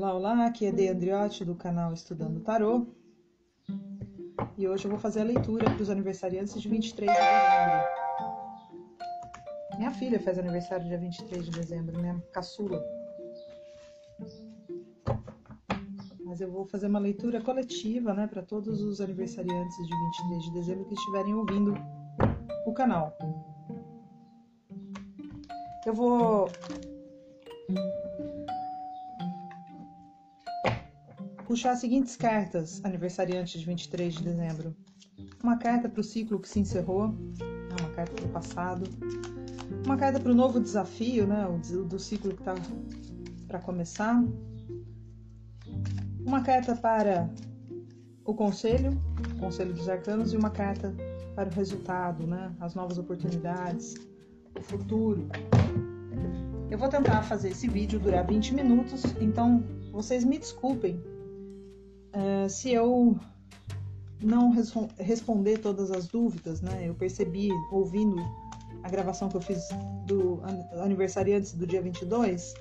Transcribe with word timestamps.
Olá, 0.00 0.14
olá, 0.14 0.46
aqui 0.46 0.64
é 0.64 0.72
Dei 0.72 0.88
Andriotti 0.88 1.44
do 1.44 1.54
canal 1.54 1.92
Estudando 1.92 2.40
Tarô. 2.40 2.86
E 4.56 4.66
hoje 4.66 4.86
eu 4.86 4.90
vou 4.90 4.98
fazer 4.98 5.20
a 5.20 5.24
leitura 5.24 5.66
para 5.66 5.82
os 5.82 5.90
aniversariantes 5.90 6.58
de 6.58 6.70
23 6.70 7.12
de 7.12 7.18
dezembro. 7.18 7.86
Minha 9.76 9.90
filha 9.90 10.18
faz 10.18 10.38
aniversário 10.38 10.86
dia 10.86 10.96
23 10.96 11.44
de 11.44 11.50
dezembro, 11.50 12.00
minha 12.00 12.18
caçula. 12.32 12.82
Mas 16.24 16.40
eu 16.40 16.50
vou 16.50 16.64
fazer 16.64 16.86
uma 16.86 16.98
leitura 16.98 17.38
coletiva, 17.42 18.14
né, 18.14 18.26
para 18.26 18.40
todos 18.40 18.80
os 18.80 19.02
aniversariantes 19.02 19.76
de 19.86 19.94
23 19.94 20.42
de 20.44 20.52
dezembro 20.52 20.86
que 20.86 20.94
estiverem 20.94 21.34
ouvindo 21.34 21.74
o 22.64 22.72
canal. 22.72 23.14
Eu 25.84 25.92
vou 25.92 26.48
puxar 31.50 31.72
as 31.72 31.80
seguintes 31.80 32.14
cartas, 32.14 32.80
aniversariante 32.84 33.58
de 33.58 33.66
23 33.66 34.14
de 34.14 34.22
dezembro. 34.22 34.72
Uma 35.42 35.56
carta 35.56 35.88
para 35.88 36.00
o 36.00 36.04
ciclo 36.04 36.38
que 36.38 36.48
se 36.48 36.60
encerrou, 36.60 37.08
né, 37.08 37.76
uma 37.80 37.90
carta 37.90 38.12
para 38.12 38.24
o 38.24 38.28
passado. 38.28 38.84
Uma 39.84 39.96
carta 39.96 40.20
para 40.20 40.30
o 40.30 40.34
novo 40.34 40.60
desafio, 40.60 41.26
né, 41.26 41.44
o 41.48 41.58
do 41.82 41.98
ciclo 41.98 42.36
que 42.36 42.42
está 42.42 42.54
para 43.48 43.58
começar. 43.58 44.22
Uma 46.24 46.40
carta 46.40 46.76
para 46.76 47.28
o 48.24 48.32
conselho, 48.32 48.96
o 49.34 49.40
conselho 49.40 49.72
dos 49.74 49.88
arcanos, 49.88 50.32
e 50.32 50.36
uma 50.36 50.50
carta 50.50 50.94
para 51.34 51.50
o 51.50 51.52
resultado, 51.52 52.28
né, 52.28 52.54
as 52.60 52.76
novas 52.76 52.96
oportunidades, 52.96 53.96
o 54.56 54.62
futuro. 54.62 55.28
Eu 56.70 56.78
vou 56.78 56.88
tentar 56.88 57.24
fazer 57.24 57.48
esse 57.48 57.66
vídeo 57.66 57.98
durar 57.98 58.24
20 58.24 58.54
minutos, 58.54 59.02
então 59.20 59.64
vocês 59.90 60.22
me 60.22 60.38
desculpem 60.38 61.02
uh, 62.14 62.48
se 62.48 62.72
eu 62.72 63.18
não 64.22 64.52
responder 64.98 65.58
todas 65.58 65.90
as 65.90 66.06
dúvidas, 66.06 66.60
né? 66.60 66.88
Eu 66.88 66.94
percebi 66.94 67.50
ouvindo 67.72 68.16
a 68.82 68.88
gravação 68.88 69.28
que 69.28 69.36
eu 69.36 69.40
fiz 69.40 69.68
do 70.06 70.40
aniversário 70.82 71.36
antes 71.36 71.52
do 71.52 71.66
dia 71.66 71.80
22 71.80 72.54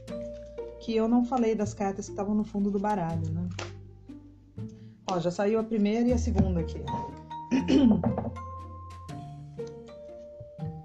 que 0.80 0.96
eu 0.96 1.08
não 1.08 1.26
falei 1.26 1.54
das 1.54 1.74
cartas 1.74 2.06
que 2.06 2.12
estavam 2.12 2.34
no 2.34 2.44
fundo 2.44 2.72
do 2.72 2.80
baralho, 2.80 3.30
né? 3.32 3.48
Ó, 5.12 5.20
já 5.20 5.30
saiu 5.30 5.60
a 5.60 5.64
primeira 5.64 6.08
e 6.08 6.14
a 6.14 6.18
segunda 6.18 6.62
aqui. 6.62 6.82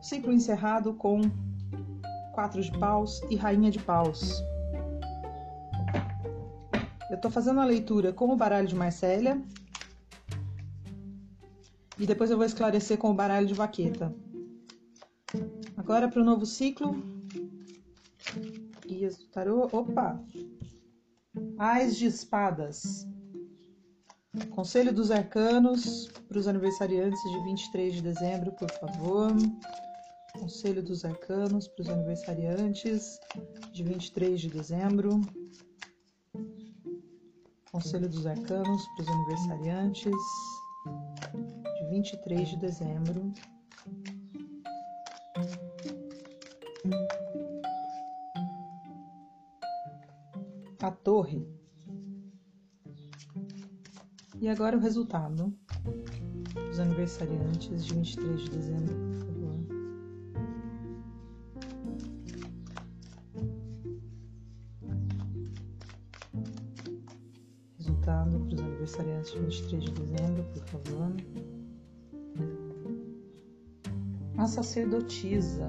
Ciclo 0.03 0.33
encerrado 0.33 0.95
com 0.95 1.21
quatro 2.33 2.61
de 2.61 2.71
paus 2.79 3.23
e 3.31 3.37
rainha 3.37 3.71
de 3.71 3.79
paus. 3.79 4.43
Eu 7.15 7.17
estou 7.17 7.31
fazendo 7.31 7.61
a 7.61 7.65
leitura 7.65 8.13
com 8.13 8.29
o 8.31 8.37
baralho 8.37 8.67
de 8.67 8.75
Marcélia. 8.75 9.41
E 11.97 12.05
depois 12.05 12.29
eu 12.29 12.37
vou 12.37 12.45
esclarecer 12.45 12.99
com 12.99 13.13
o 13.13 13.15
baralho 13.15 13.47
de 13.47 13.55
vaqueta. 13.55 14.13
Agora 15.77 16.09
para 16.09 16.21
o 16.21 16.25
novo 16.25 16.45
ciclo. 16.45 16.93
Guias 18.85 19.17
do 19.17 19.27
tarô. 19.27 19.69
Opa! 19.71 20.21
Ais 21.57 21.97
de 21.97 22.07
espadas. 22.07 23.07
Conselho 24.51 24.93
dos 24.93 25.13
arcanos 25.13 26.09
para 26.27 26.39
os 26.39 26.49
aniversariantes 26.49 27.23
de 27.23 27.45
23 27.45 27.95
de 27.95 28.03
dezembro, 28.03 28.51
por 28.51 28.71
favor. 28.73 29.31
Conselho 30.33 30.83
dos 30.83 31.05
arcanos 31.05 31.69
para 31.69 31.83
os 31.83 31.89
aniversariantes 31.89 33.21
de 33.73 33.85
23 33.85 34.41
de 34.41 34.51
dezembro. 34.51 35.21
Conselho 37.75 38.09
dos 38.09 38.25
Arcanos 38.25 38.87
para 38.87 39.03
os 39.03 39.09
aniversariantes 39.09 40.15
de 41.77 41.87
23 41.91 42.49
de 42.51 42.57
dezembro. 42.59 43.33
A 50.81 50.91
Torre. 50.93 51.45
E 54.41 54.49
agora 54.49 54.77
o 54.77 54.81
resultado 54.81 55.53
dos 56.55 56.79
aniversariantes 56.79 57.85
de 57.87 57.93
23 57.93 58.41
de 58.41 58.51
dezembro. 58.51 59.14
De 69.03 69.39
23 69.41 69.85
de 69.85 69.91
dezembro, 69.91 70.45
por 70.53 70.63
favor. 70.67 71.13
A 74.39 74.47
sacerdotisa. 74.47 75.69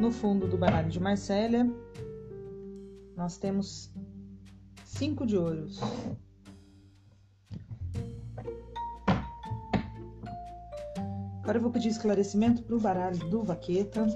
No 0.00 0.10
fundo 0.10 0.48
do 0.48 0.56
baralho 0.56 0.88
de 0.88 0.98
Marcélia, 0.98 1.70
nós 3.16 3.36
temos 3.36 3.92
cinco 4.84 5.26
de 5.26 5.36
ouros. 5.36 5.78
Agora 11.42 11.58
eu 11.58 11.62
vou 11.62 11.70
pedir 11.70 11.88
esclarecimento 11.88 12.62
para 12.62 12.76
o 12.76 12.80
baralho 12.80 13.18
do 13.28 13.42
Vaqueta. 13.42 14.06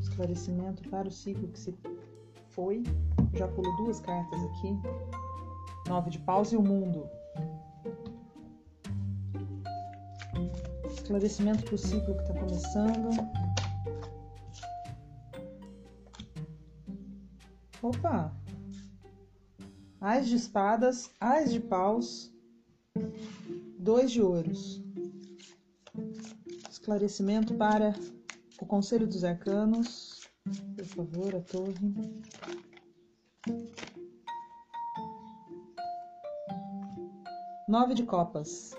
Esclarecimento 0.00 0.88
para 0.88 1.06
o 1.06 1.12
ciclo 1.12 1.46
que 1.48 1.60
se 1.60 1.74
foi. 2.50 2.82
Já 3.34 3.48
pulo 3.48 3.76
duas 3.76 4.00
cartas 4.00 4.42
aqui. 4.44 4.78
Nove 5.88 6.10
de 6.10 6.18
paus 6.20 6.52
e 6.52 6.56
o 6.56 6.62
mundo. 6.62 7.08
Esclarecimento 10.84 11.76
ciclo 11.76 12.14
que 12.14 12.22
está 12.22 12.34
começando. 12.34 13.10
Opa! 17.82 18.32
Ais 20.00 20.28
de 20.28 20.36
espadas, 20.36 21.10
ais 21.20 21.52
de 21.52 21.60
paus, 21.60 22.32
dois 23.78 24.10
de 24.10 24.22
ouros. 24.22 24.82
Esclarecimento 26.70 27.54
para 27.54 27.94
o 28.60 28.66
Conselho 28.66 29.06
dos 29.06 29.24
Arcanos. 29.24 30.30
Por 30.76 30.84
favor, 30.84 31.34
a 31.34 31.40
torre. 31.40 31.74
Nove 37.68 37.94
de 37.94 38.04
copas. 38.04 38.70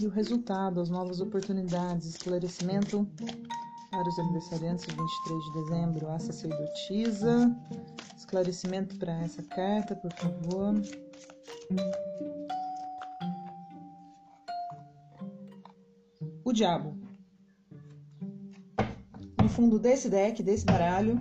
E 0.00 0.06
o 0.06 0.10
resultado, 0.10 0.80
as 0.80 0.90
novas 0.90 1.20
oportunidades, 1.20 2.06
esclarecimento 2.06 3.08
para 3.90 4.08
os 4.08 4.18
aniversariantes 4.18 4.86
de 4.86 4.94
23 4.94 5.44
de 5.44 5.52
dezembro, 5.52 6.08
a 6.10 6.18
sacerdotisa. 6.18 7.56
Esclarecimento 8.16 8.96
para 8.98 9.22
essa 9.22 9.42
carta, 9.42 9.96
por 9.96 10.12
favor. 10.12 10.74
O 16.44 16.52
diabo 16.52 17.07
fundo 19.58 19.76
desse 19.76 20.08
deck, 20.08 20.40
desse 20.40 20.64
baralho, 20.64 21.18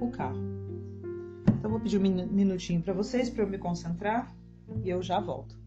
o 0.00 0.08
carro. 0.08 0.38
Então, 1.58 1.68
vou 1.68 1.80
pedir 1.80 1.98
um 1.98 2.00
minutinho 2.00 2.80
para 2.80 2.92
vocês, 2.92 3.28
para 3.28 3.42
eu 3.42 3.48
me 3.48 3.58
concentrar, 3.58 4.32
e 4.84 4.88
eu 4.88 5.02
já 5.02 5.18
volto. 5.18 5.58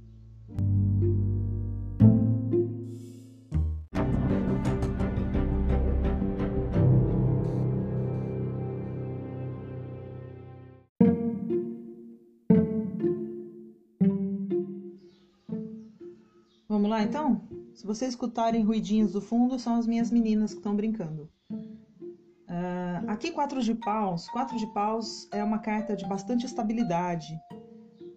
Vamos 16.70 16.90
lá 16.90 17.04
então? 17.04 17.39
Se 17.80 17.88
vocês 17.88 18.10
escutarem 18.10 18.62
ruidinhos 18.62 19.14
do 19.14 19.22
fundo, 19.22 19.58
são 19.58 19.76
as 19.76 19.88
minhas 19.88 20.12
meninas 20.12 20.52
que 20.52 20.60
estão 20.60 20.76
brincando. 20.76 21.30
Uh, 21.50 23.08
aqui, 23.08 23.32
quatro 23.32 23.62
de 23.62 23.74
paus. 23.74 24.28
Quatro 24.28 24.58
de 24.58 24.68
paus 24.74 25.30
é 25.32 25.42
uma 25.42 25.60
carta 25.60 25.96
de 25.96 26.06
bastante 26.06 26.46
estabilidade. 26.46 27.40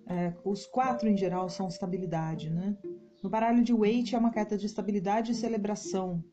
É, 0.09 0.35
os 0.44 0.67
quatro, 0.67 1.09
em 1.09 1.17
geral, 1.17 1.49
são 1.49 1.69
estabilidade, 1.69 2.50
né? 2.50 2.76
No 3.23 3.31
baralho 3.31 3.62
de 3.62 3.73
Waite 3.73 4.17
é 4.17 4.19
uma 4.19 4.32
carta 4.32 4.59
de 4.59 4.67
estabilidade 4.67 5.31
e 5.31 5.35
celebração. 5.37 6.25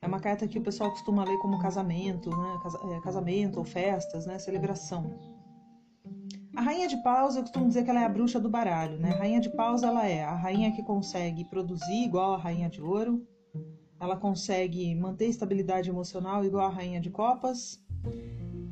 É 0.00 0.08
uma 0.08 0.18
carta 0.18 0.48
que 0.48 0.58
o 0.58 0.62
pessoal 0.62 0.90
costuma 0.90 1.22
ler 1.22 1.38
como 1.38 1.60
casamento, 1.60 2.30
né? 2.30 2.58
É, 2.96 3.00
casamento 3.00 3.60
ou 3.60 3.64
festas, 3.64 4.26
né? 4.26 4.40
Celebração. 4.40 5.31
A 6.54 6.60
rainha 6.60 6.86
de 6.86 6.96
paus, 6.98 7.34
eu 7.34 7.42
costumo 7.42 7.66
dizer 7.66 7.82
que 7.82 7.90
ela 7.90 8.02
é 8.02 8.04
a 8.04 8.08
bruxa 8.08 8.38
do 8.38 8.48
baralho, 8.48 8.98
né? 8.98 9.12
A 9.12 9.18
rainha 9.18 9.40
de 9.40 9.48
paus, 9.50 9.82
ela 9.82 10.06
é. 10.06 10.22
A 10.22 10.34
rainha 10.34 10.70
que 10.70 10.82
consegue 10.82 11.44
produzir 11.44 12.04
igual 12.04 12.34
a 12.34 12.36
rainha 12.36 12.68
de 12.68 12.82
ouro, 12.82 13.26
ela 13.98 14.16
consegue 14.16 14.94
manter 14.94 15.26
estabilidade 15.26 15.88
emocional 15.88 16.44
igual 16.44 16.66
a 16.66 16.70
rainha 16.70 17.00
de 17.00 17.08
copas, 17.08 17.80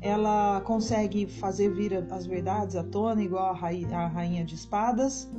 ela 0.01 0.61
consegue 0.61 1.27
fazer 1.27 1.69
vir 1.69 1.93
as 2.11 2.25
verdades 2.25 2.75
à 2.75 2.83
tona 2.83 3.23
igual 3.23 3.45
a 3.45 4.07
rainha 4.07 4.43
de 4.43 4.55
espadas, 4.55 5.29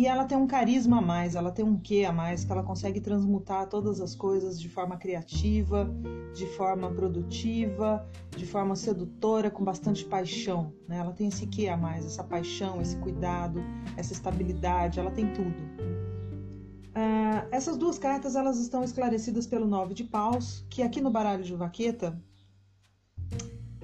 e 0.00 0.06
ela 0.06 0.24
tem 0.24 0.38
um 0.38 0.46
carisma 0.46 0.96
a 0.96 1.02
mais, 1.02 1.34
ela 1.34 1.50
tem 1.52 1.62
um 1.62 1.76
quê 1.76 2.06
a 2.08 2.12
mais, 2.12 2.42
que 2.42 2.50
ela 2.50 2.62
consegue 2.62 3.02
transmutar 3.02 3.68
todas 3.68 4.00
as 4.00 4.14
coisas 4.14 4.58
de 4.58 4.66
forma 4.66 4.96
criativa, 4.96 5.94
de 6.32 6.46
forma 6.56 6.90
produtiva, 6.90 8.08
de 8.34 8.46
forma 8.46 8.74
sedutora, 8.74 9.50
com 9.50 9.62
bastante 9.62 10.06
paixão. 10.06 10.72
Né? 10.88 10.96
Ela 10.96 11.12
tem 11.12 11.28
esse 11.28 11.46
quê 11.46 11.68
a 11.68 11.76
mais, 11.76 12.06
essa 12.06 12.24
paixão, 12.24 12.80
esse 12.80 12.96
cuidado, 12.96 13.62
essa 13.94 14.14
estabilidade, 14.14 14.98
ela 14.98 15.10
tem 15.10 15.30
tudo. 15.34 15.60
Uh, 16.96 17.46
essas 17.50 17.76
duas 17.76 17.98
cartas 17.98 18.36
elas 18.36 18.58
estão 18.58 18.82
esclarecidas 18.82 19.46
pelo 19.46 19.66
nove 19.66 19.92
de 19.92 20.04
paus, 20.04 20.64
que 20.70 20.82
aqui 20.82 21.02
no 21.02 21.10
baralho 21.10 21.44
de 21.44 21.54
vaqueta, 21.54 22.18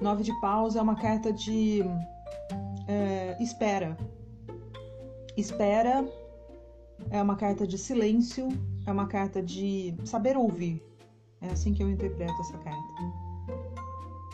nove 0.01 0.23
de 0.23 0.33
paus 0.41 0.75
é 0.75 0.81
uma 0.81 0.95
carta 0.95 1.31
de 1.31 1.83
é, 2.87 3.37
espera. 3.39 3.95
Espera 5.37 6.05
é 7.11 7.21
uma 7.21 7.35
carta 7.35 7.65
de 7.65 7.77
silêncio, 7.77 8.49
é 8.85 8.91
uma 8.91 9.07
carta 9.07 9.41
de 9.41 9.95
saber 10.03 10.35
ouvir. 10.35 10.83
É 11.39 11.49
assim 11.49 11.73
que 11.73 11.83
eu 11.83 11.89
interpreto 11.89 12.33
essa 12.41 12.57
carta. 12.57 12.93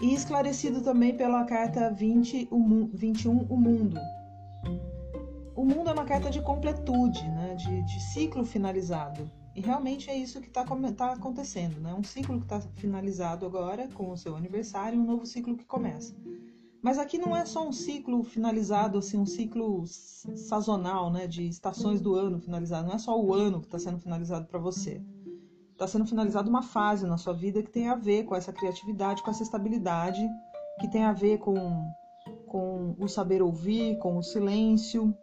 E 0.02 0.14
esclarecido 0.14 0.82
também 0.82 1.16
pela 1.16 1.44
carta 1.44 1.92
20, 1.92 2.48
o, 2.50 2.90
21, 2.94 3.46
o 3.50 3.58
mundo 3.58 4.00
o 5.56 5.66
mundo 5.66 5.90
é 5.90 5.94
uma 5.94 6.04
carta 6.04 6.30
de 6.30 6.42
completude, 6.42 7.24
né? 7.30 7.56
de, 7.56 7.84
de 7.84 8.02
ciclo 8.02 8.44
finalizado. 8.44 9.30
E 9.56 9.62
realmente 9.62 10.10
é 10.10 10.18
isso 10.18 10.42
que 10.42 10.48
está 10.48 10.66
tá 10.98 11.14
acontecendo, 11.14 11.80
né? 11.80 11.94
Um 11.94 12.04
ciclo 12.04 12.40
que 12.40 12.46
está 12.46 12.60
finalizado 12.76 13.46
agora 13.46 13.88
com 13.94 14.10
o 14.10 14.18
seu 14.18 14.36
aniversário 14.36 15.00
um 15.00 15.06
novo 15.06 15.26
ciclo 15.26 15.56
que 15.56 15.64
começa. 15.64 16.16
Mas 16.84 17.00
aqui 17.00 17.18
não 17.18 17.34
é 17.34 17.46
só 17.46 17.66
um 17.66 17.72
ciclo 17.72 18.22
finalizado, 18.26 18.98
assim, 18.98 19.18
um 19.18 19.26
ciclo 19.26 19.86
sazonal, 19.88 21.10
né? 21.10 21.26
De 21.26 21.48
estações 21.48 22.02
do 22.02 22.14
ano 22.14 22.42
finalizado. 22.42 22.86
Não 22.90 22.96
é 22.96 23.00
só 23.00 23.18
o 23.18 23.34
ano 23.34 23.62
que 23.62 23.68
está 23.68 23.80
sendo 23.80 24.00
finalizado 24.00 24.48
para 24.48 24.60
você. 24.60 25.02
Está 25.72 25.88
sendo 25.88 26.06
finalizada 26.06 26.50
uma 26.50 26.62
fase 26.62 27.08
na 27.08 27.18
sua 27.18 27.34
vida 27.34 27.64
que 27.64 27.72
tem 27.72 27.88
a 27.88 27.96
ver 27.96 28.26
com 28.26 28.36
essa 28.36 28.52
criatividade, 28.52 29.24
com 29.24 29.32
essa 29.32 29.44
estabilidade, 29.44 30.22
que 30.82 30.90
tem 30.90 31.06
a 31.06 31.14
ver 31.14 31.38
com 31.38 31.90
com 32.48 32.96
o 33.00 33.08
saber 33.08 33.42
ouvir, 33.42 33.98
com 33.98 34.18
o 34.18 34.22
silêncio. 34.22 35.16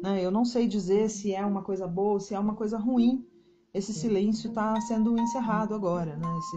Né? 0.00 0.24
Eu 0.24 0.30
não 0.30 0.44
sei 0.44 0.66
dizer 0.66 1.10
se 1.10 1.34
é 1.34 1.44
uma 1.44 1.62
coisa 1.62 1.86
boa 1.86 2.18
se 2.20 2.34
é 2.34 2.38
uma 2.38 2.54
coisa 2.54 2.78
ruim. 2.78 3.26
Esse 3.74 3.92
silêncio 3.92 4.48
está 4.48 4.80
sendo 4.82 5.18
encerrado 5.18 5.74
agora, 5.74 6.16
né? 6.16 6.28
Esse, 6.38 6.56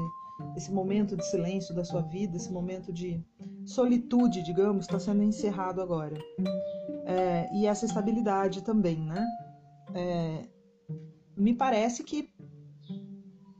esse 0.55 0.71
momento 0.71 1.15
de 1.15 1.25
silêncio 1.25 1.73
da 1.73 1.83
sua 1.83 2.01
vida, 2.01 2.35
esse 2.35 2.51
momento 2.51 2.91
de 2.91 3.23
solitude, 3.65 4.43
digamos, 4.43 4.85
está 4.85 4.99
sendo 4.99 5.23
encerrado 5.23 5.81
agora. 5.81 6.17
É, 7.05 7.49
e 7.53 7.65
essa 7.65 7.85
estabilidade 7.85 8.63
também, 8.63 8.97
né? 8.97 9.25
É, 9.93 10.47
me 11.37 11.53
parece 11.53 12.03
que 12.03 12.29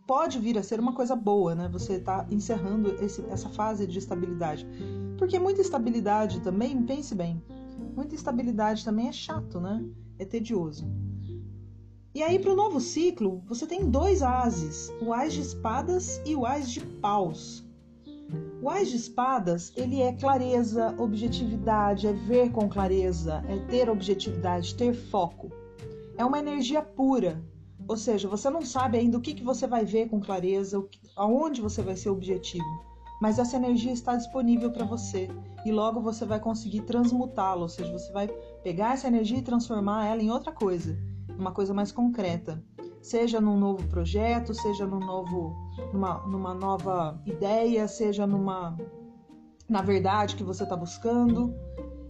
pode 0.07 0.39
vir 0.39 0.57
a 0.57 0.63
ser 0.63 0.80
uma 0.80 0.94
coisa 0.94 1.16
boa, 1.16 1.56
né? 1.56 1.69
Você 1.69 1.94
está 1.94 2.25
encerrando 2.30 2.92
esse, 3.04 3.25
essa 3.30 3.50
fase 3.50 3.88
de 3.88 3.98
estabilidade. 4.00 4.66
Porque 5.18 5.39
muita 5.39 5.62
estabilidade 5.62 6.42
também, 6.42 6.81
pense 6.83 7.16
bem, 7.16 7.42
muita 7.95 8.16
estabilidade 8.16 8.83
também 8.83 9.07
é 9.07 9.12
chato, 9.12 9.60
né? 9.60 9.83
É 10.19 10.25
tedioso. 10.25 10.88
E 12.16 12.24
aí, 12.24 12.40
para 12.40 12.54
o 12.54 12.56
novo 12.56 12.80
ciclo, 12.80 13.44
você 13.46 13.68
tem 13.68 13.90
dois 13.90 14.22
ases: 14.24 14.90
o 15.02 15.14
as 15.14 15.34
de 15.34 15.42
espadas 15.42 16.22
e 16.26 16.34
o 16.34 16.46
as 16.46 16.72
de 16.72 16.80
paus. 16.80 17.62
O 18.62 18.70
as 18.70 18.90
de 18.90 18.96
espadas, 18.96 19.74
ele 19.76 20.02
é 20.02 20.14
clareza, 20.14 20.96
objetividade, 20.98 22.08
é 22.08 22.14
ver 22.14 22.54
com 22.54 22.70
clareza, 22.70 23.44
é 23.50 23.58
ter 23.70 23.90
objetividade, 23.90 24.76
ter 24.76 24.94
foco. 24.94 25.52
É 26.18 26.24
uma 26.24 26.40
energia 26.40 26.82
pura. 26.82 27.44
Ou 27.86 27.98
seja, 27.98 28.30
você 28.30 28.50
não 28.50 28.62
sabe 28.62 28.98
ainda 28.98 29.18
o 29.18 29.22
que, 29.22 29.34
que 29.34 29.44
você 29.44 29.68
vai 29.68 29.84
ver 29.84 30.08
com 30.08 30.22
clareza, 30.22 30.84
aonde 31.18 31.62
você 31.62 31.82
vai 31.82 31.98
ser 31.98 32.10
objetivo 32.10 32.64
mas 33.22 33.40
essa 33.40 33.56
energia 33.56 33.92
está 33.92 34.16
disponível 34.16 34.72
para 34.72 34.86
você 34.86 35.30
e 35.66 35.72
logo 35.72 36.02
você 36.02 36.26
vai 36.26 36.40
conseguir 36.40 36.82
transmutá-la, 36.82 37.62
ou 37.62 37.70
seja, 37.70 37.92
você 37.92 38.12
vai 38.12 38.28
pegar 38.64 38.94
essa 38.94 39.08
energia 39.08 39.38
e 39.38 39.42
transformar 39.42 40.06
ela 40.06 40.22
em 40.22 40.30
outra 40.30 40.52
coisa, 40.52 40.98
uma 41.38 41.52
coisa 41.52 41.74
mais 41.74 41.92
concreta, 41.92 42.64
seja 43.02 43.40
num 43.40 43.58
novo 43.58 43.88
projeto, 43.88 44.54
seja 44.54 44.86
num 44.86 45.00
novo, 45.00 45.56
numa, 45.94 46.26
numa 46.28 46.54
nova 46.54 47.22
ideia, 47.26 47.88
seja 47.88 48.26
numa 48.26 48.78
na 49.68 49.82
verdade 49.82 50.36
que 50.36 50.44
você 50.44 50.64
está 50.64 50.76
buscando. 50.76 51.54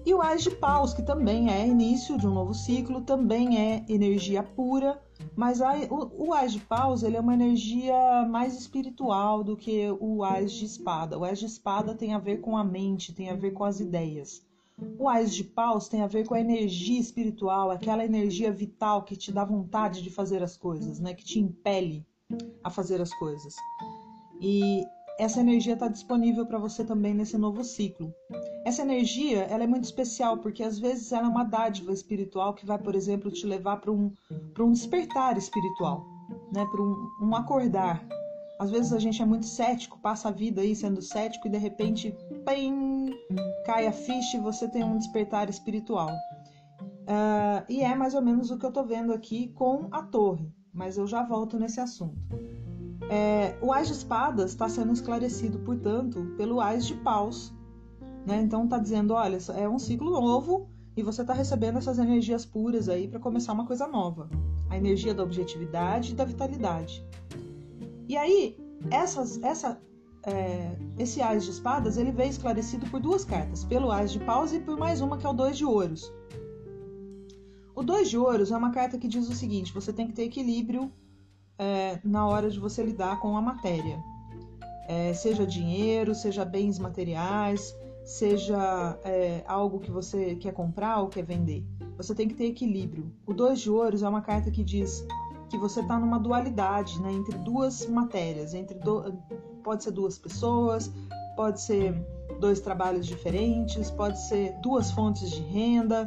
E 0.06 0.14
o 0.14 0.22
Ás 0.22 0.44
de 0.44 0.52
Paus, 0.52 0.94
que 0.94 1.02
também 1.02 1.52
é 1.52 1.66
início 1.66 2.18
de 2.18 2.28
um 2.28 2.34
novo 2.34 2.54
ciclo, 2.54 3.02
também 3.02 3.58
é 3.58 3.84
energia 3.90 4.44
pura, 4.44 5.02
mas 5.36 5.62
a, 5.62 5.74
o, 5.90 6.28
o 6.28 6.34
Ás 6.34 6.54
de 6.54 6.60
Paus 6.60 7.02
ele 7.02 7.18
é 7.18 7.20
uma 7.20 7.34
energia 7.34 8.26
mais 8.30 8.56
espiritual 8.56 9.44
do 9.44 9.58
que 9.58 9.90
o 10.00 10.24
Ás 10.24 10.52
de 10.52 10.66
Espada. 10.66 11.18
O 11.18 11.24
Ás 11.24 11.40
de 11.40 11.48
Espada 11.48 11.96
tem 11.96 12.14
a 12.14 12.20
ver 12.20 12.38
com 12.38 12.56
a 12.56 12.64
mente, 12.64 13.14
tem 13.14 13.32
a 13.32 13.36
ver 13.36 13.52
com 13.52 13.64
as 13.64 13.80
ideias. 13.80 14.46
O 15.00 15.08
Ás 15.08 15.34
de 15.34 15.44
Paus 15.44 15.88
tem 15.88 16.02
a 16.02 16.08
ver 16.08 16.28
com 16.28 16.34
a 16.34 16.40
energia 16.40 17.00
espiritual, 17.00 17.72
aquela 17.72 18.04
energia 18.04 18.52
vital 18.52 19.04
que 19.04 19.16
te 19.16 19.32
dá 19.32 19.46
vontade 19.46 20.02
de 20.02 20.10
fazer 20.10 20.44
as 20.44 20.58
coisas, 20.58 21.00
né? 21.00 21.14
que 21.14 21.24
te 21.24 21.40
impele 21.40 22.06
a 22.64 22.70
fazer 22.70 23.00
as 23.00 23.14
coisas. 23.14 23.56
E 24.42 24.84
essa 25.18 25.40
energia 25.40 25.76
está 25.76 25.88
disponível 25.88 26.46
para 26.46 26.60
você 26.60 26.84
também 26.84 27.14
nesse 27.14 27.38
novo 27.38 27.64
ciclo. 27.64 28.14
Essa 28.66 28.82
energia 28.82 29.44
ela 29.44 29.64
é 29.64 29.68
muito 29.68 29.86
especial 29.86 30.40
porque 30.40 30.62
às 30.62 30.78
vezes 30.78 31.12
ela 31.14 31.28
é 31.28 31.30
uma 31.30 31.46
dádiva 31.46 31.94
espiritual 31.94 32.54
que 32.54 32.66
vai, 32.66 32.78
por 32.78 32.96
exemplo, 32.96 33.32
te 33.32 33.46
levar 33.46 33.78
para 33.78 33.92
um, 33.92 34.12
um 34.60 34.72
despertar 34.72 35.38
espiritual, 35.38 36.06
né? 36.52 36.66
para 36.66 36.82
um, 36.82 37.10
um 37.22 37.36
acordar. 37.36 38.06
Às 38.60 38.72
vezes 38.72 38.94
a 38.94 39.00
gente 39.00 39.22
é 39.22 39.26
muito 39.26 39.46
cético, 39.46 40.00
passa 40.00 40.30
a 40.30 40.32
vida 40.32 40.62
aí 40.62 40.76
sendo 40.76 41.02
cético 41.02 41.48
e 41.48 41.52
de 41.52 41.58
repente 41.58 42.16
pim, 42.46 43.10
cai 43.66 43.88
a 43.88 43.92
ficha 43.92 44.38
e 44.38 44.40
você 44.40 44.68
tem 44.68 44.84
um 44.84 44.98
despertar 44.98 45.50
espiritual. 45.50 46.12
Uh, 47.06 47.64
e 47.70 47.82
é 47.82 47.94
mais 47.94 48.16
ou 48.16 48.22
menos 48.22 48.50
o 48.50 48.58
que 48.58 48.66
eu 48.66 48.70
estou 48.70 48.86
vendo 48.86 49.14
aqui 49.14 49.50
com 49.50 49.88
a 49.92 50.02
torre, 50.02 50.52
mas 50.74 50.98
eu 50.98 51.06
já 51.06 51.22
volto 51.24 51.60
nesse 51.60 51.80
assunto. 51.80 52.18
É, 53.10 53.56
o 53.62 53.72
Ás 53.72 53.88
de 53.88 53.94
Espadas 53.94 54.52
está 54.52 54.68
sendo 54.68 54.92
esclarecido, 54.92 55.60
portanto, 55.60 56.34
pelo 56.38 56.60
Ás 56.60 56.86
de 56.86 56.96
Paus. 56.96 57.54
Né? 58.26 58.42
Então 58.42 58.64
está 58.64 58.80
dizendo, 58.80 59.14
olha, 59.14 59.38
é 59.56 59.70
um 59.70 59.78
ciclo 59.78 60.10
novo 60.10 60.68
e 60.98 61.04
você 61.04 61.22
está 61.22 61.34
recebendo 61.34 61.78
essas 61.78 62.00
energias 62.00 62.46
puras 62.46 62.90
aí 62.90 63.08
para 63.08 63.20
começar 63.20 63.54
uma 63.54 63.68
coisa 63.68 63.88
nova. 63.88 64.30
A 64.70 64.78
energia 64.78 65.14
da 65.14 65.24
objetividade 65.24 66.14
e 66.14 66.16
da 66.16 66.26
vitalidade. 66.26 67.06
E 68.08 68.18
aí, 68.18 68.58
essas, 68.92 69.42
essa, 69.42 69.82
é, 70.26 70.76
esse 70.98 71.22
Ás 71.22 71.44
de 71.44 71.52
Espadas 71.52 71.98
ele 71.98 72.12
veio 72.12 72.30
esclarecido 72.30 72.86
por 72.90 73.00
duas 73.00 73.26
cartas, 73.26 73.64
pelo 73.64 73.92
Ás 73.92 74.12
de 74.12 74.20
Paus 74.20 74.54
e 74.54 74.60
por 74.60 74.78
mais 74.78 75.02
uma 75.02 75.18
que 75.18 75.26
é 75.26 75.30
o 75.30 75.34
Dois 75.34 75.58
de 75.58 75.66
Ouros. 75.66 76.12
O 77.76 77.84
Dois 77.84 78.10
de 78.10 78.18
Ouros 78.18 78.52
é 78.52 78.58
uma 78.58 78.72
carta 78.72 78.98
que 78.98 79.08
diz 79.08 79.28
o 79.28 79.36
seguinte: 79.36 79.74
você 79.74 79.92
tem 79.92 80.08
que 80.08 80.14
ter 80.14 80.24
equilíbrio 80.24 80.92
é, 81.58 82.00
na 82.04 82.28
hora 82.28 82.50
de 82.50 82.60
você 82.60 82.84
lidar 82.84 83.20
com 83.20 83.36
a 83.36 83.42
matéria. 83.42 84.02
É, 84.88 85.14
seja 85.14 85.46
dinheiro, 85.46 86.14
seja 86.14 86.46
bens 86.46 86.78
materiais, 86.78 87.76
seja 88.04 89.00
é, 89.04 89.44
algo 89.48 89.80
que 89.80 89.90
você 89.90 90.36
quer 90.36 90.54
comprar 90.54 91.02
ou 91.02 91.08
quer 91.08 91.24
vender. 91.24 91.66
Você 91.98 92.14
tem 92.14 92.28
que 92.28 92.36
ter 92.36 92.46
equilíbrio. 92.46 93.12
O 93.26 93.34
dois 93.34 93.60
de 93.60 93.70
ouros 93.70 94.04
é 94.04 94.08
uma 94.08 94.22
carta 94.22 94.52
que 94.52 94.64
diz 94.64 95.06
que 95.50 95.58
você 95.58 95.82
está 95.82 96.00
numa 96.00 96.20
dualidade 96.20 97.02
né, 97.02 97.12
entre 97.12 97.38
duas 97.40 97.86
matérias, 97.88 98.54
entre 98.54 98.78
do... 98.80 99.14
pode 99.64 99.84
ser 99.84 99.92
duas 99.92 100.18
pessoas, 100.18 100.92
pode 101.36 101.62
ser 101.62 101.94
dois 102.40 102.60
trabalhos 102.60 103.06
diferentes, 103.06 103.92
pode 103.92 104.20
ser 104.28 104.54
duas 104.62 104.92
fontes 104.92 105.30
de 105.32 105.42
renda, 105.42 106.06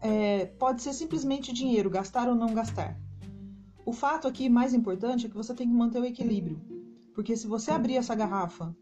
é, 0.00 0.46
pode 0.46 0.82
ser 0.82 0.92
simplesmente 0.92 1.52
dinheiro, 1.52 1.88
gastar 1.88 2.28
ou 2.28 2.34
não 2.34 2.52
gastar. 2.52 2.98
O 3.86 3.92
fato 3.92 4.26
aqui 4.26 4.48
mais 4.48 4.72
importante 4.72 5.26
é 5.26 5.28
que 5.28 5.36
você 5.36 5.54
tem 5.54 5.68
que 5.68 5.74
manter 5.74 6.00
o 6.00 6.04
equilíbrio. 6.04 6.60
Porque 7.14 7.36
se 7.36 7.46
você 7.46 7.70
abrir 7.70 7.96
essa 7.96 8.14
garrafa 8.14 8.74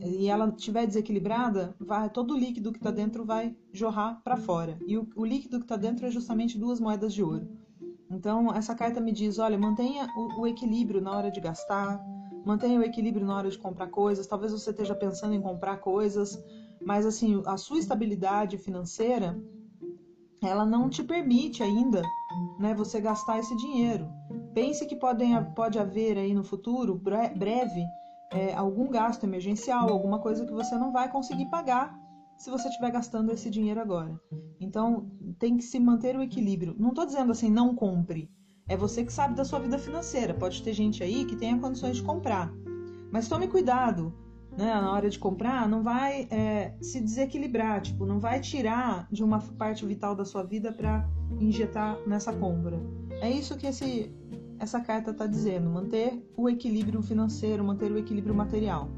e 0.00 0.28
ela 0.28 0.48
estiver 0.48 0.86
desequilibrada, 0.86 1.74
vai, 1.80 2.08
todo 2.08 2.34
o 2.34 2.38
líquido 2.38 2.70
que 2.70 2.78
está 2.78 2.90
dentro 2.90 3.24
vai 3.24 3.56
jorrar 3.72 4.20
para 4.22 4.36
fora. 4.36 4.78
E 4.86 4.96
o, 4.96 5.08
o, 5.16 5.24
líquido 5.24 5.58
que 5.58 5.64
está 5.64 5.76
dentro 5.76 6.06
é 6.06 6.10
justamente 6.10 6.58
duas 6.58 6.78
moedas 6.78 7.12
de 7.12 7.22
ouro. 7.22 7.48
Então, 8.14 8.54
essa 8.54 8.74
carta 8.74 9.00
me 9.00 9.12
diz: 9.12 9.38
olha, 9.38 9.58
mantenha 9.58 10.08
o, 10.16 10.42
o 10.42 10.46
equilíbrio 10.46 11.00
na 11.00 11.16
hora 11.16 11.30
de 11.30 11.40
gastar, 11.40 12.00
mantenha 12.44 12.78
o 12.78 12.82
equilíbrio 12.82 13.26
na 13.26 13.36
hora 13.36 13.50
de 13.50 13.58
comprar 13.58 13.88
coisas. 13.88 14.26
Talvez 14.26 14.52
você 14.52 14.70
esteja 14.70 14.94
pensando 14.94 15.34
em 15.34 15.42
comprar 15.42 15.78
coisas, 15.78 16.40
mas 16.80 17.04
assim, 17.04 17.42
a 17.44 17.56
sua 17.56 17.78
estabilidade 17.78 18.56
financeira 18.56 19.36
ela 20.42 20.66
não 20.66 20.90
te 20.90 21.02
permite 21.02 21.62
ainda 21.62 22.02
né, 22.58 22.74
você 22.74 23.00
gastar 23.00 23.38
esse 23.38 23.56
dinheiro. 23.56 24.12
pense 24.52 24.84
que 24.86 24.94
podem, 24.94 25.42
pode 25.54 25.78
haver 25.78 26.18
aí 26.18 26.34
no 26.34 26.44
futuro, 26.44 26.94
breve, 26.94 27.90
é, 28.30 28.54
algum 28.54 28.90
gasto 28.90 29.24
emergencial, 29.24 29.88
alguma 29.88 30.18
coisa 30.18 30.44
que 30.44 30.52
você 30.52 30.76
não 30.76 30.92
vai 30.92 31.10
conseguir 31.10 31.46
pagar 31.46 31.98
se 32.36 32.50
você 32.50 32.68
estiver 32.68 32.90
gastando 32.90 33.32
esse 33.32 33.48
dinheiro 33.48 33.80
agora. 33.80 34.20
Então, 34.60 35.10
tem 35.38 35.56
que 35.56 35.64
se 35.64 35.78
manter 35.78 36.16
o 36.16 36.22
equilíbrio. 36.22 36.74
Não 36.78 36.90
estou 36.90 37.06
dizendo 37.06 37.32
assim, 37.32 37.50
não 37.50 37.74
compre. 37.74 38.30
É 38.68 38.76
você 38.76 39.04
que 39.04 39.12
sabe 39.12 39.34
da 39.34 39.44
sua 39.44 39.58
vida 39.58 39.78
financeira. 39.78 40.34
Pode 40.34 40.62
ter 40.62 40.72
gente 40.72 41.02
aí 41.02 41.24
que 41.24 41.36
tenha 41.36 41.58
condições 41.58 41.96
de 41.96 42.02
comprar. 42.02 42.52
Mas 43.10 43.28
tome 43.28 43.46
cuidado, 43.46 44.12
né? 44.56 44.72
Na 44.74 44.92
hora 44.92 45.10
de 45.10 45.18
comprar, 45.18 45.68
não 45.68 45.82
vai 45.82 46.26
é, 46.30 46.74
se 46.80 47.00
desequilibrar, 47.00 47.80
tipo, 47.82 48.06
não 48.06 48.18
vai 48.18 48.40
tirar 48.40 49.06
de 49.10 49.22
uma 49.22 49.38
parte 49.40 49.84
vital 49.84 50.14
da 50.14 50.24
sua 50.24 50.42
vida 50.42 50.72
para 50.72 51.08
injetar 51.40 51.98
nessa 52.06 52.32
compra. 52.32 52.80
É 53.20 53.30
isso 53.30 53.56
que 53.56 53.66
esse, 53.66 54.12
essa 54.58 54.80
carta 54.80 55.10
está 55.10 55.26
dizendo: 55.26 55.68
manter 55.68 56.24
o 56.36 56.48
equilíbrio 56.48 57.02
financeiro, 57.02 57.64
manter 57.64 57.90
o 57.92 57.98
equilíbrio 57.98 58.34
material. 58.34 58.88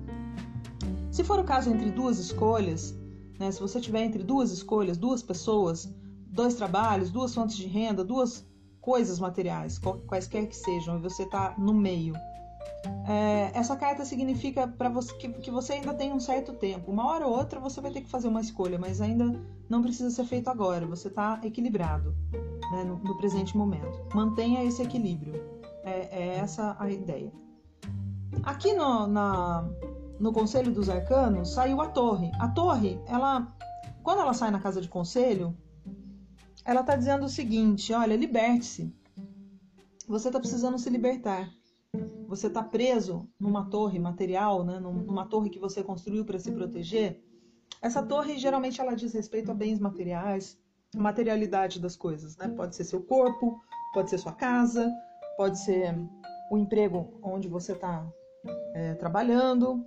Se 1.10 1.24
for 1.24 1.38
o 1.38 1.44
caso 1.44 1.70
entre 1.70 1.90
duas 1.90 2.18
escolhas, 2.18 2.96
né? 3.38 3.50
Se 3.50 3.60
você 3.60 3.80
tiver 3.80 4.02
entre 4.02 4.22
duas 4.22 4.50
escolhas, 4.50 4.96
duas 4.96 5.22
pessoas, 5.22 5.88
dois 6.26 6.54
trabalhos, 6.54 7.10
duas 7.10 7.34
fontes 7.34 7.56
de 7.56 7.66
renda, 7.66 8.04
duas 8.04 8.44
coisas 8.80 9.18
materiais, 9.18 9.80
quaisquer 10.06 10.46
que 10.46 10.56
sejam, 10.56 10.96
e 10.96 11.02
você 11.02 11.24
está 11.24 11.54
no 11.58 11.74
meio. 11.74 12.14
É, 13.08 13.50
essa 13.54 13.76
carta 13.76 14.04
significa 14.04 14.66
para 14.66 14.88
você 14.88 15.12
que, 15.14 15.28
que, 15.28 15.50
você 15.50 15.74
ainda 15.74 15.92
tem 15.94 16.12
um 16.12 16.20
certo 16.20 16.52
tempo. 16.52 16.90
Uma 16.90 17.06
hora 17.08 17.26
ou 17.26 17.36
outra 17.36 17.58
você 17.58 17.80
vai 17.80 17.90
ter 17.90 18.00
que 18.00 18.08
fazer 18.08 18.28
uma 18.28 18.40
escolha, 18.40 18.78
mas 18.78 19.00
ainda 19.00 19.40
não 19.68 19.82
precisa 19.82 20.10
ser 20.10 20.24
feito 20.24 20.48
agora. 20.48 20.86
Você 20.86 21.08
está 21.08 21.40
equilibrado 21.42 22.14
né, 22.72 22.84
no, 22.84 22.98
no, 22.98 23.16
presente 23.16 23.56
momento. 23.56 24.06
Mantenha 24.14 24.62
esse 24.64 24.82
equilíbrio. 24.82 25.34
É, 25.82 26.08
é 26.10 26.36
essa 26.36 26.76
a 26.78 26.90
ideia. 26.90 27.32
Aqui 28.42 28.72
no, 28.72 29.06
na, 29.06 29.68
no 30.18 30.32
Conselho 30.32 30.72
dos 30.72 30.88
Arcanos, 30.88 31.50
saiu 31.50 31.80
a 31.80 31.88
torre. 31.88 32.30
A 32.38 32.48
torre, 32.48 33.00
ela, 33.06 33.54
quando 34.02 34.20
ela 34.20 34.34
sai 34.34 34.50
na 34.50 34.60
casa 34.60 34.80
de 34.80 34.88
conselho, 34.88 35.56
ela 36.64 36.80
está 36.80 36.96
dizendo 36.96 37.26
o 37.26 37.28
seguinte: 37.28 37.92
olha, 37.92 38.16
liberte-se. 38.16 38.94
Você 40.08 40.28
está 40.28 40.38
precisando 40.38 40.78
se 40.78 40.88
libertar. 40.88 41.50
Você 42.28 42.48
está 42.48 42.62
preso 42.62 43.28
numa 43.38 43.70
torre 43.70 43.98
material, 43.98 44.64
né, 44.64 44.78
numa 44.78 45.26
torre 45.26 45.48
que 45.48 45.58
você 45.58 45.82
construiu 45.82 46.24
para 46.24 46.38
se 46.38 46.50
proteger. 46.52 47.22
Essa 47.80 48.02
torre 48.02 48.38
geralmente 48.38 48.80
ela 48.80 48.94
diz 48.94 49.12
respeito 49.12 49.50
a 49.50 49.54
bens 49.54 49.78
materiais, 49.78 50.58
materialidade 50.94 51.80
das 51.80 51.96
coisas, 51.96 52.36
né? 52.36 52.48
Pode 52.48 52.74
ser 52.74 52.84
seu 52.84 53.02
corpo, 53.02 53.60
pode 53.92 54.10
ser 54.10 54.18
sua 54.18 54.32
casa, 54.32 54.92
pode 55.36 55.58
ser 55.58 55.96
o 56.50 56.56
emprego 56.56 57.18
onde 57.22 57.48
você 57.48 57.72
está 57.72 58.06
é, 58.74 58.94
trabalhando. 58.94 59.84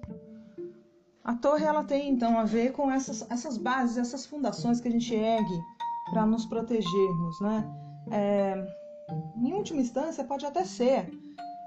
A 1.23 1.35
torre 1.35 1.65
ela 1.65 1.83
tem 1.83 2.09
então 2.09 2.39
a 2.39 2.43
ver 2.43 2.71
com 2.71 2.91
essas, 2.91 3.29
essas 3.29 3.57
bases, 3.57 3.97
essas 3.97 4.25
fundações 4.25 4.79
que 4.81 4.87
a 4.87 4.91
gente 4.91 5.13
ergue 5.13 5.59
para 6.09 6.25
nos 6.25 6.45
protegermos, 6.45 7.39
né? 7.41 7.69
É, 8.11 8.65
em 9.37 9.53
última 9.53 9.81
instância, 9.81 10.23
pode 10.23 10.45
até 10.45 10.63
ser 10.63 11.09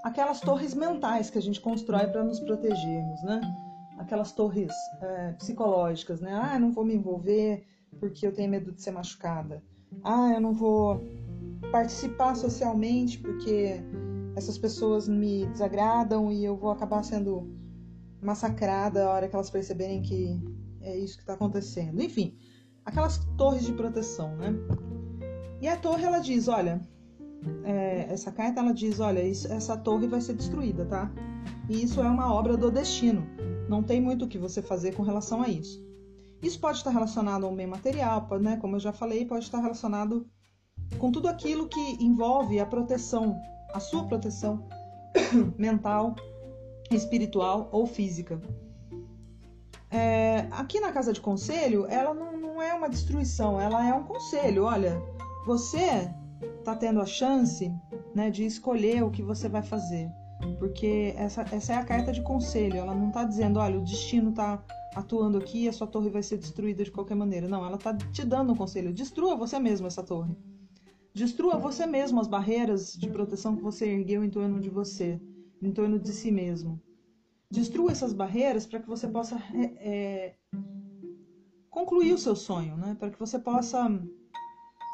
aquelas 0.03 0.41
torres 0.41 0.73
mentais 0.73 1.29
que 1.29 1.37
a 1.37 1.41
gente 1.41 1.61
constrói 1.61 2.07
para 2.07 2.23
nos 2.23 2.39
protegermos, 2.39 3.23
né? 3.23 3.41
Aquelas 3.97 4.31
torres 4.31 4.73
é, 5.01 5.31
psicológicas, 5.33 6.19
né? 6.19 6.33
Ah, 6.33 6.55
eu 6.55 6.59
não 6.59 6.71
vou 6.71 6.83
me 6.83 6.95
envolver 6.95 7.65
porque 7.99 8.27
eu 8.27 8.33
tenho 8.33 8.49
medo 8.49 8.71
de 8.71 8.81
ser 8.81 8.91
machucada. 8.91 9.63
Ah, 10.03 10.31
eu 10.33 10.41
não 10.41 10.53
vou 10.53 10.99
participar 11.71 12.35
socialmente 12.35 13.19
porque 13.19 13.81
essas 14.35 14.57
pessoas 14.57 15.07
me 15.07 15.45
desagradam 15.47 16.31
e 16.31 16.43
eu 16.43 16.55
vou 16.55 16.71
acabar 16.71 17.03
sendo 17.03 17.47
massacrada 18.21 19.05
a 19.05 19.09
hora 19.11 19.27
que 19.27 19.35
elas 19.35 19.49
perceberem 19.49 20.01
que 20.01 20.41
é 20.81 20.97
isso 20.97 21.15
que 21.15 21.23
está 21.23 21.33
acontecendo. 21.33 22.01
Enfim, 22.01 22.37
aquelas 22.85 23.19
torres 23.37 23.65
de 23.65 23.73
proteção, 23.73 24.35
né? 24.35 24.53
E 25.61 25.67
a 25.67 25.77
torre 25.77 26.03
ela 26.03 26.19
diz, 26.19 26.47
olha, 26.47 26.81
é, 27.63 28.07
essa 28.09 28.31
carta 28.31 28.59
ela 28.59 28.73
diz, 28.73 28.99
olha, 28.99 29.23
isso, 29.23 29.51
essa 29.51 29.77
torre 29.77 30.07
vai 30.07 30.21
ser 30.21 30.33
destruída, 30.33 30.85
tá? 30.85 31.11
E 31.69 31.83
isso 31.83 32.01
é 32.01 32.09
uma 32.09 32.33
obra 32.33 32.57
do 32.57 32.71
destino. 32.71 33.25
Não 33.69 33.81
tem 33.81 34.01
muito 34.01 34.25
o 34.25 34.27
que 34.27 34.37
você 34.37 34.61
fazer 34.61 34.93
com 34.93 35.03
relação 35.03 35.41
a 35.41 35.47
isso. 35.47 35.81
Isso 36.41 36.59
pode 36.59 36.77
estar 36.77 36.89
relacionado 36.89 37.45
ao 37.45 37.55
bem 37.55 37.67
material, 37.67 38.27
pode, 38.27 38.43
né? 38.43 38.57
Como 38.57 38.75
eu 38.75 38.79
já 38.79 38.91
falei, 38.91 39.25
pode 39.25 39.45
estar 39.45 39.59
relacionado 39.59 40.27
com 40.97 41.11
tudo 41.11 41.27
aquilo 41.27 41.69
que 41.69 41.79
envolve 42.03 42.59
a 42.59 42.65
proteção 42.65 43.39
a 43.73 43.79
sua 43.79 44.05
proteção 44.05 44.63
mental, 45.57 46.15
espiritual 46.91 47.69
ou 47.71 47.85
física. 47.85 48.39
É, 49.89 50.47
aqui 50.51 50.79
na 50.79 50.91
casa 50.91 51.13
de 51.13 51.21
conselho, 51.21 51.85
ela 51.87 52.13
não, 52.13 52.35
não, 52.37 52.61
é 52.61 52.73
uma 52.73 52.89
destruição, 52.89 53.59
ela 53.59 53.87
é 53.87 53.93
um 53.93 54.03
conselho. 54.03 54.63
Olha, 54.63 54.99
você 55.45 56.09
está 56.59 56.75
tendo 56.75 56.99
a 56.99 57.05
chance 57.05 57.71
né, 58.15 58.29
de 58.29 58.45
escolher 58.45 59.03
o 59.03 59.11
que 59.11 59.21
você 59.21 59.47
vai 59.47 59.61
fazer. 59.61 60.09
Porque 60.59 61.13
essa, 61.15 61.45
essa 61.51 61.73
é 61.73 61.75
a 61.77 61.85
carta 61.85 62.11
de 62.11 62.21
conselho. 62.21 62.77
Ela 62.77 62.93
não 62.93 63.09
está 63.09 63.23
dizendo, 63.23 63.59
olha, 63.59 63.77
o 63.77 63.83
destino 63.83 64.31
está 64.31 64.61
atuando 64.95 65.37
aqui 65.37 65.63
e 65.63 65.69
a 65.69 65.73
sua 65.73 65.87
torre 65.87 66.09
vai 66.09 66.21
ser 66.23 66.37
destruída 66.37 66.83
de 66.83 66.91
qualquer 66.91 67.15
maneira. 67.15 67.47
Não, 67.47 67.65
ela 67.65 67.75
está 67.75 67.95
te 67.95 68.25
dando 68.25 68.53
um 68.53 68.55
conselho. 68.55 68.93
Destrua 68.93 69.35
você 69.35 69.59
mesmo 69.59 69.87
essa 69.87 70.03
torre. 70.03 70.35
Destrua 71.13 71.59
você 71.59 71.85
mesmo 71.85 72.19
as 72.19 72.27
barreiras 72.27 72.93
de 72.93 73.07
proteção 73.07 73.55
que 73.55 73.61
você 73.61 73.85
ergueu 73.85 74.23
em 74.23 74.31
torno 74.31 74.59
de 74.59 74.69
você, 74.69 75.21
em 75.61 75.71
torno 75.71 75.99
de 75.99 76.11
si 76.11 76.31
mesmo. 76.31 76.81
Destrua 77.51 77.91
essas 77.91 78.13
barreiras 78.13 78.65
para 78.65 78.79
que 78.79 78.87
você 78.87 79.07
possa 79.07 79.37
é, 79.53 79.63
é, 79.77 80.35
concluir 81.69 82.13
o 82.13 82.17
seu 82.17 82.35
sonho, 82.35 82.75
né? 82.77 82.95
para 82.99 83.11
que 83.11 83.19
você 83.19 83.37
possa 83.37 83.87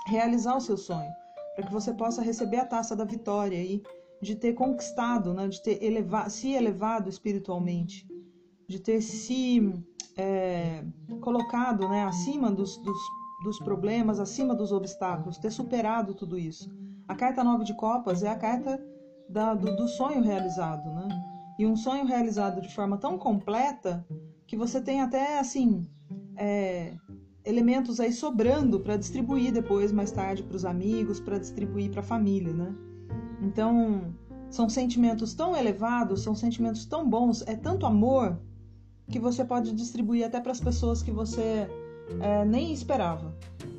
realizar 0.07 0.57
o 0.57 0.61
seu 0.61 0.75
sonho, 0.75 1.09
para 1.55 1.65
que 1.65 1.71
você 1.71 1.93
possa 1.93 2.21
receber 2.21 2.57
a 2.57 2.65
taça 2.65 2.97
da 2.97 3.05
vitória 3.05 3.63
e 3.63 3.81
de 4.21 4.35
ter 4.35 4.51
conquistado, 4.53 5.33
né? 5.33 5.47
de 5.47 5.63
ter 5.63 5.81
elevado, 5.81 6.29
se 6.29 6.51
elevado 6.51 7.07
espiritualmente, 7.07 8.05
de 8.67 8.77
ter 8.77 9.01
se 9.01 9.73
é, 10.17 10.83
colocado 11.21 11.87
né? 11.87 12.03
acima 12.03 12.51
dos, 12.51 12.75
dos 12.75 12.99
dos 13.43 13.59
problemas, 13.59 14.19
acima 14.19 14.53
dos 14.53 14.71
obstáculos, 14.71 15.37
ter 15.37 15.51
superado 15.51 16.13
tudo 16.13 16.37
isso. 16.37 16.69
A 17.07 17.15
carta 17.15 17.43
9 17.43 17.63
de 17.63 17.73
Copas 17.73 18.23
é 18.23 18.29
a 18.29 18.35
carta 18.35 18.83
da, 19.29 19.53
do, 19.53 19.75
do, 19.75 19.87
sonho 19.87 20.21
realizado, 20.21 20.89
né? 20.89 21.07
E 21.57 21.65
um 21.65 21.75
sonho 21.75 22.05
realizado 22.05 22.61
de 22.61 22.73
forma 22.73 22.97
tão 22.97 23.17
completa 23.17 24.05
que 24.45 24.57
você 24.57 24.81
tem 24.81 25.01
até, 25.01 25.39
assim, 25.39 25.87
é, 26.35 26.93
elementos 27.45 27.99
aí 27.99 28.11
sobrando 28.11 28.79
para 28.79 28.97
distribuir 28.97 29.51
depois, 29.51 29.91
mais 29.91 30.11
tarde, 30.11 30.43
para 30.43 30.55
os 30.55 30.65
amigos, 30.65 31.19
para 31.19 31.37
distribuir 31.37 31.91
para 31.91 32.01
a 32.01 32.03
família, 32.03 32.53
né? 32.53 32.75
Então, 33.41 34.13
são 34.49 34.67
sentimentos 34.67 35.33
tão 35.33 35.55
elevados, 35.55 36.21
são 36.21 36.35
sentimentos 36.35 36.85
tão 36.85 37.07
bons, 37.07 37.43
é 37.47 37.55
tanto 37.55 37.85
amor 37.85 38.39
que 39.09 39.19
você 39.19 39.43
pode 39.43 39.73
distribuir 39.73 40.25
até 40.25 40.39
para 40.39 40.51
as 40.51 40.59
pessoas 40.59 41.01
que 41.01 41.11
você 41.11 41.67
é, 42.21 42.45
nem 42.45 42.71
esperava. 42.73 43.33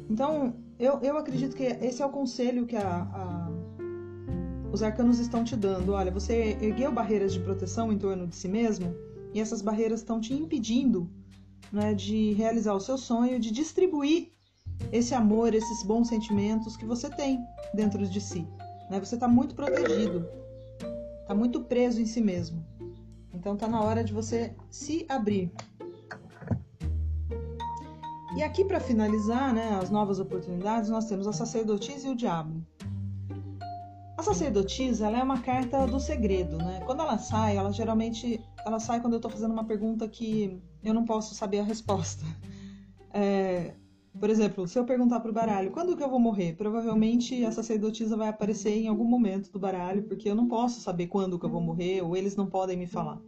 Então, 0.09 0.55
eu, 0.79 0.99
eu 1.03 1.17
acredito 1.17 1.55
que 1.55 1.65
esse 1.65 2.03
é 2.03 2.07
o 2.07 2.11
conselho 2.11 2.67
que 2.67 2.77
a, 2.77 3.03
a, 3.13 3.51
os 4.73 4.83
arcanos 4.83 5.19
estão 5.19 5.45
te 5.45 5.57
dando. 5.57 5.93
Olha, 5.93 6.11
você 6.11 6.57
ergueu 6.61 6.93
barreiras 6.93 7.33
de 7.33 7.41
proteção 7.41 7.93
em 7.93 7.99
torno 7.99 8.27
de 8.27 8.37
si 8.37 8.49
mesmo 8.49 8.95
e 9.35 9.41
essas 9.41 9.63
barreiras 9.63 10.01
estão 10.01 10.21
te 10.21 10.33
impedindo 10.33 11.09
né, 11.73 11.95
de 11.95 12.33
realizar 12.33 12.75
o 12.75 12.81
seu 12.81 12.99
sonho, 12.99 13.39
de 13.39 13.51
distribuir 13.51 14.33
esse 14.91 15.15
amor, 15.15 15.55
esses 15.55 15.83
bons 15.83 16.09
sentimentos 16.09 16.77
que 16.77 16.85
você 16.85 17.09
tem 17.11 17.45
dentro 17.75 18.07
de 18.07 18.21
si. 18.21 18.47
Né? 18.91 18.99
Você 18.99 19.15
está 19.15 19.29
muito 19.29 19.55
protegido, 19.55 20.27
está 21.23 21.35
muito 21.35 21.61
preso 21.61 22.01
em 22.01 22.07
si 22.07 22.21
mesmo. 22.21 22.65
Então 23.33 23.55
está 23.55 23.69
na 23.69 23.81
hora 23.83 24.03
de 24.03 24.13
você 24.13 24.55
se 24.71 25.07
abrir 25.09 25.53
e 28.37 28.43
aqui, 28.43 28.65
para 28.65 28.79
finalizar 28.79 29.53
né, 29.53 29.79
as 29.83 29.91
novas 29.91 30.21
oportunidades, 30.21 30.89
nós 30.89 31.07
temos 31.07 31.27
a 31.27 31.33
sacerdotisa 31.33 32.09
e 32.09 32.11
o 32.11 32.17
diabo. 32.17 32.65
A 34.17 34.23
sacerdotisa 34.23 35.07
ela 35.07 35.19
é 35.19 35.23
uma 35.23 35.41
carta 35.41 35.87
do 35.87 35.99
segredo, 35.99 36.59
né? 36.59 36.81
Quando 36.85 37.01
ela 37.01 37.17
sai, 37.19 37.57
ela 37.57 37.73
geralmente 37.73 38.41
ela 38.67 38.79
sai 38.79 39.01
quando 39.01 39.15
eu 39.15 39.17
estou 39.17 39.31
fazendo 39.31 39.53
uma 39.53 39.65
pergunta 39.65 40.07
que 40.07 40.61
eu 40.85 40.93
não 40.93 41.05
posso 41.05 41.35
saber 41.35 41.61
a 41.61 41.65
resposta. 41.65 42.25
É, 43.13 43.75
por 44.21 44.31
exemplo, 44.31 44.69
se 44.69 44.79
eu 44.79 44.85
perguntar 44.85 45.19
para 45.19 45.33
o 45.33 45.35
baralho 45.35 45.73
quando 45.73 45.97
que 45.97 46.03
eu 46.05 46.09
vou 46.09 46.21
morrer, 46.21 46.55
provavelmente 46.55 47.45
a 47.45 47.51
sacerdotisa 47.51 48.17
vai 48.17 48.29
aparecer 48.29 48.71
em 48.71 48.87
algum 48.87 49.05
momento 49.05 49.51
do 49.51 49.59
baralho, 49.59 50.05
porque 50.05 50.31
eu 50.31 50.35
não 50.37 50.47
posso 50.47 50.81
saber 50.81 51.09
quando 51.09 51.37
que 51.37 51.45
eu 51.45 51.51
vou 51.51 51.61
morrer 51.61 52.03
ou 52.03 52.17
eles 52.17 52.37
não 52.37 52.47
podem 52.47 52.77
me 52.77 52.87
falar. 52.87 53.21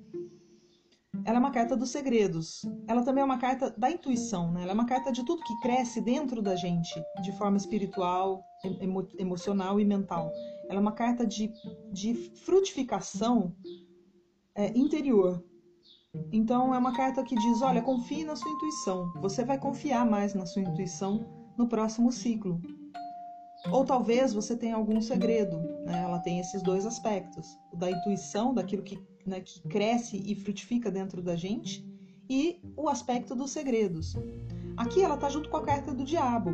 Ela 1.24 1.36
é 1.36 1.40
uma 1.40 1.50
carta 1.50 1.76
dos 1.76 1.90
segredos. 1.90 2.64
Ela 2.88 3.04
também 3.04 3.22
é 3.22 3.24
uma 3.24 3.38
carta 3.38 3.70
da 3.76 3.90
intuição, 3.90 4.50
né? 4.50 4.62
Ela 4.62 4.72
é 4.72 4.74
uma 4.74 4.86
carta 4.86 5.12
de 5.12 5.24
tudo 5.24 5.42
que 5.44 5.60
cresce 5.60 6.00
dentro 6.00 6.40
da 6.40 6.56
gente, 6.56 6.94
de 7.22 7.32
forma 7.32 7.56
espiritual, 7.56 8.42
emo 8.80 9.06
emocional 9.18 9.78
e 9.78 9.84
mental. 9.84 10.32
Ela 10.68 10.78
é 10.78 10.80
uma 10.80 10.92
carta 10.92 11.26
de, 11.26 11.52
de 11.92 12.14
frutificação 12.44 13.54
é, 14.54 14.68
interior. 14.76 15.44
Então 16.32 16.74
é 16.74 16.78
uma 16.78 16.94
carta 16.94 17.22
que 17.22 17.34
diz: 17.36 17.60
olha, 17.60 17.82
confie 17.82 18.24
na 18.24 18.34
sua 18.34 18.50
intuição. 18.50 19.12
Você 19.20 19.44
vai 19.44 19.58
confiar 19.58 20.06
mais 20.06 20.34
na 20.34 20.46
sua 20.46 20.62
intuição 20.62 21.26
no 21.58 21.68
próximo 21.68 22.10
ciclo. 22.10 22.60
Ou 23.70 23.84
talvez 23.84 24.32
você 24.32 24.56
tenha 24.56 24.74
algum 24.74 25.00
segredo. 25.00 25.58
Né? 25.84 26.02
Ela 26.02 26.18
tem 26.18 26.40
esses 26.40 26.62
dois 26.62 26.86
aspectos: 26.86 27.58
o 27.70 27.76
da 27.76 27.90
intuição, 27.90 28.54
daquilo 28.54 28.82
que, 28.82 28.98
né, 29.24 29.40
que 29.40 29.60
cresce 29.68 30.22
e 30.24 30.34
frutifica 30.34 30.90
dentro 30.90 31.22
da 31.22 31.36
gente, 31.36 31.84
e 32.28 32.60
o 32.76 32.88
aspecto 32.88 33.34
dos 33.34 33.50
segredos. 33.50 34.16
Aqui 34.76 35.02
ela 35.02 35.16
está 35.16 35.28
junto 35.28 35.48
com 35.48 35.56
a 35.56 35.62
carta 35.62 35.92
do 35.92 36.04
diabo. 36.04 36.50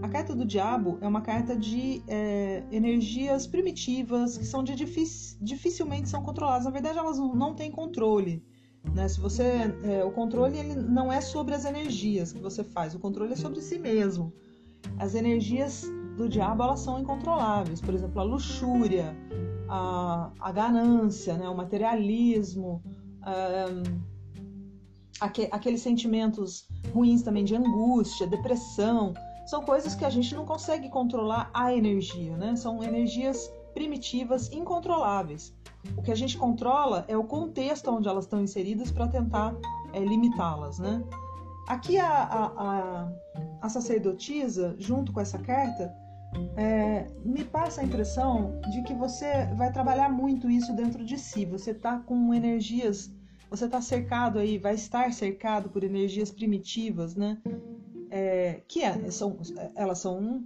A 0.00 0.08
carta 0.08 0.34
do 0.34 0.44
diabo 0.44 0.98
é 1.00 1.08
uma 1.08 1.20
carta 1.20 1.56
de 1.56 2.02
é, 2.06 2.62
energias 2.70 3.46
primitivas 3.46 4.38
que 4.38 4.44
são 4.44 4.62
de 4.62 4.74
dificilmente 4.74 6.08
são 6.08 6.22
controladas. 6.22 6.64
Na 6.64 6.70
verdade, 6.70 6.98
elas 6.98 7.18
não 7.18 7.54
têm 7.54 7.70
controle. 7.70 8.44
Né? 8.94 9.08
Se 9.08 9.20
você, 9.20 9.74
é, 9.82 10.04
o 10.04 10.10
controle 10.10 10.58
ele 10.58 10.74
não 10.74 11.12
é 11.12 11.20
sobre 11.20 11.54
as 11.54 11.64
energias 11.64 12.32
que 12.32 12.40
você 12.40 12.62
faz. 12.62 12.94
O 12.94 12.98
controle 12.98 13.32
é 13.32 13.36
sobre 13.36 13.60
si 13.60 13.78
mesmo. 13.78 14.32
As 14.98 15.14
energias 15.14 15.84
do 16.16 16.28
diabo 16.28 16.62
elas 16.62 16.80
são 16.80 17.00
incontroláveis. 17.00 17.80
Por 17.80 17.94
exemplo, 17.94 18.20
a 18.20 18.24
luxúria, 18.24 19.16
a, 19.72 20.30
a 20.38 20.52
ganância, 20.52 21.34
né? 21.38 21.48
o 21.48 21.56
materialismo, 21.56 22.82
um, 23.26 24.00
aqu 25.18 25.48
aqueles 25.50 25.80
sentimentos 25.80 26.68
ruins 26.92 27.22
também 27.22 27.42
de 27.42 27.56
angústia, 27.56 28.26
depressão. 28.26 29.14
São 29.46 29.62
coisas 29.62 29.94
que 29.94 30.04
a 30.04 30.10
gente 30.10 30.34
não 30.34 30.44
consegue 30.44 30.90
controlar 30.90 31.50
a 31.54 31.74
energia, 31.74 32.36
né? 32.36 32.54
São 32.54 32.82
energias 32.82 33.50
primitivas, 33.74 34.52
incontroláveis. 34.52 35.54
O 35.96 36.02
que 36.02 36.12
a 36.12 36.14
gente 36.14 36.36
controla 36.36 37.04
é 37.08 37.16
o 37.16 37.24
contexto 37.24 37.90
onde 37.90 38.06
elas 38.06 38.24
estão 38.24 38.40
inseridas 38.40 38.90
para 38.90 39.08
tentar 39.08 39.56
é, 39.92 39.98
limitá-las, 39.98 40.78
né? 40.78 41.02
Aqui 41.66 41.98
a, 41.98 42.08
a, 42.08 42.44
a, 42.46 43.12
a, 43.62 43.68
sacerdotisa, 43.68 44.76
junto 44.78 45.12
com 45.12 45.20
essa 45.20 45.38
carta, 45.38 45.92
é, 46.56 47.06
me 47.24 47.44
passa 47.44 47.80
a 47.80 47.84
impressão 47.84 48.60
de 48.70 48.82
que 48.82 48.94
você 48.94 49.46
vai 49.56 49.72
trabalhar 49.72 50.08
muito 50.08 50.50
isso 50.50 50.74
dentro 50.74 51.04
de 51.04 51.18
si. 51.18 51.44
Você 51.46 51.72
está 51.72 51.98
com 51.98 52.32
energias, 52.32 53.10
você 53.50 53.66
está 53.66 53.80
cercado 53.80 54.38
aí, 54.38 54.58
vai 54.58 54.74
estar 54.74 55.12
cercado 55.12 55.68
por 55.68 55.84
energias 55.84 56.30
primitivas, 56.30 57.14
né? 57.14 57.38
É, 58.10 58.62
que 58.68 58.82
é, 58.82 59.10
são, 59.10 59.38
elas 59.74 59.98
são 59.98 60.42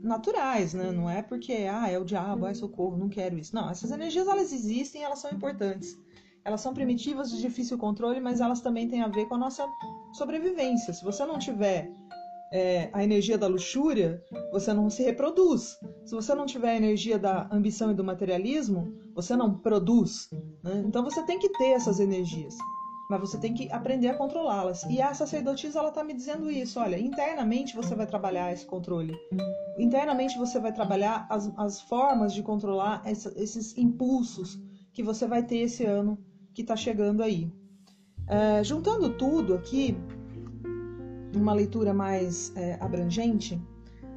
naturais, 0.00 0.74
né? 0.74 0.90
Não 0.90 1.08
é 1.08 1.22
porque 1.22 1.52
ah, 1.70 1.88
é 1.88 1.98
o 1.98 2.04
diabo, 2.04 2.46
ai 2.46 2.54
socorro, 2.54 2.96
não 2.96 3.08
quero 3.08 3.38
isso. 3.38 3.54
Não, 3.54 3.70
essas 3.70 3.90
energias 3.90 4.26
elas 4.26 4.52
existem, 4.52 5.02
elas 5.02 5.20
são 5.20 5.30
importantes. 5.30 5.96
Elas 6.44 6.60
são 6.60 6.72
primitivas, 6.72 7.30
de 7.30 7.40
difícil 7.40 7.76
controle, 7.76 8.20
mas 8.20 8.40
elas 8.40 8.60
também 8.60 8.88
têm 8.88 9.02
a 9.02 9.08
ver 9.08 9.26
com 9.26 9.34
a 9.34 9.38
nossa 9.38 9.66
sobrevivência. 10.12 10.94
Se 10.94 11.04
você 11.04 11.26
não 11.26 11.38
tiver 11.38 11.92
é, 12.52 12.88
a 12.92 13.04
energia 13.04 13.36
da 13.36 13.46
luxúria, 13.46 14.22
você 14.50 14.72
não 14.72 14.88
se 14.88 15.02
reproduz. 15.02 15.76
Se 16.04 16.14
você 16.14 16.34
não 16.34 16.46
tiver 16.46 16.70
a 16.70 16.76
energia 16.76 17.18
da 17.18 17.48
ambição 17.52 17.90
e 17.90 17.94
do 17.94 18.04
materialismo, 18.04 18.94
você 19.14 19.36
não 19.36 19.54
produz. 19.54 20.28
Né? 20.62 20.82
Então 20.86 21.04
você 21.04 21.22
tem 21.24 21.38
que 21.38 21.50
ter 21.50 21.70
essas 21.70 22.00
energias, 22.00 22.56
mas 23.10 23.20
você 23.20 23.38
tem 23.38 23.54
que 23.54 23.70
aprender 23.70 24.08
a 24.08 24.16
controlá-las. 24.16 24.84
E 24.84 25.00
a 25.00 25.12
sacerdotisa 25.14 25.78
ela 25.78 25.88
está 25.88 26.02
me 26.02 26.14
dizendo 26.14 26.50
isso. 26.50 26.80
Olha, 26.80 26.98
internamente 26.98 27.76
você 27.76 27.94
vai 27.94 28.06
trabalhar 28.06 28.52
esse 28.52 28.66
controle. 28.66 29.14
Internamente 29.78 30.38
você 30.38 30.58
vai 30.58 30.72
trabalhar 30.72 31.26
as, 31.28 31.52
as 31.56 31.80
formas 31.82 32.32
de 32.32 32.42
controlar 32.42 33.02
essa, 33.04 33.32
esses 33.36 33.76
impulsos 33.76 34.58
que 34.92 35.02
você 35.02 35.26
vai 35.26 35.42
ter 35.42 35.58
esse 35.58 35.84
ano 35.84 36.18
que 36.54 36.62
está 36.62 36.74
chegando 36.74 37.22
aí. 37.22 37.52
É, 38.26 38.62
juntando 38.62 39.16
tudo 39.16 39.54
aqui, 39.54 39.96
uma 41.34 41.52
leitura 41.52 41.92
mais 41.92 42.52
é, 42.56 42.76
abrangente, 42.80 43.60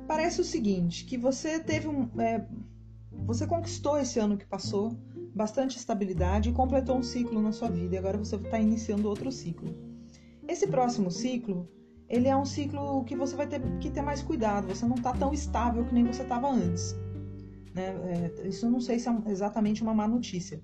parece 0.07 0.41
o 0.41 0.43
seguinte: 0.43 1.05
que 1.05 1.17
você 1.17 1.59
teve 1.59 1.87
um. 1.87 2.09
É, 2.19 2.45
você 3.25 3.45
conquistou 3.45 3.97
esse 3.97 4.19
ano 4.19 4.37
que 4.37 4.45
passou 4.45 4.97
bastante 5.33 5.77
estabilidade 5.77 6.49
e 6.49 6.53
completou 6.53 6.97
um 6.97 7.03
ciclo 7.03 7.41
na 7.41 7.51
sua 7.51 7.69
vida, 7.69 7.95
e 7.95 7.97
agora 7.97 8.17
você 8.17 8.35
está 8.35 8.59
iniciando 8.59 9.07
outro 9.07 9.31
ciclo. 9.31 9.73
Esse 10.47 10.67
próximo 10.67 11.09
ciclo, 11.09 11.69
ele 12.09 12.27
é 12.27 12.35
um 12.35 12.45
ciclo 12.45 13.03
que 13.05 13.15
você 13.15 13.35
vai 13.35 13.47
ter 13.47 13.61
que 13.79 13.89
ter 13.89 14.01
mais 14.01 14.21
cuidado, 14.21 14.67
você 14.67 14.85
não 14.85 14.95
está 14.95 15.13
tão 15.13 15.33
estável 15.33 15.85
que 15.85 15.93
nem 15.93 16.05
você 16.05 16.23
estava 16.23 16.49
antes. 16.49 16.95
Né? 17.73 18.33
É, 18.41 18.47
isso 18.47 18.69
não 18.69 18.81
sei 18.81 18.99
se 18.99 19.07
é 19.07 19.13
exatamente 19.27 19.81
uma 19.81 19.93
má 19.93 20.07
notícia, 20.07 20.61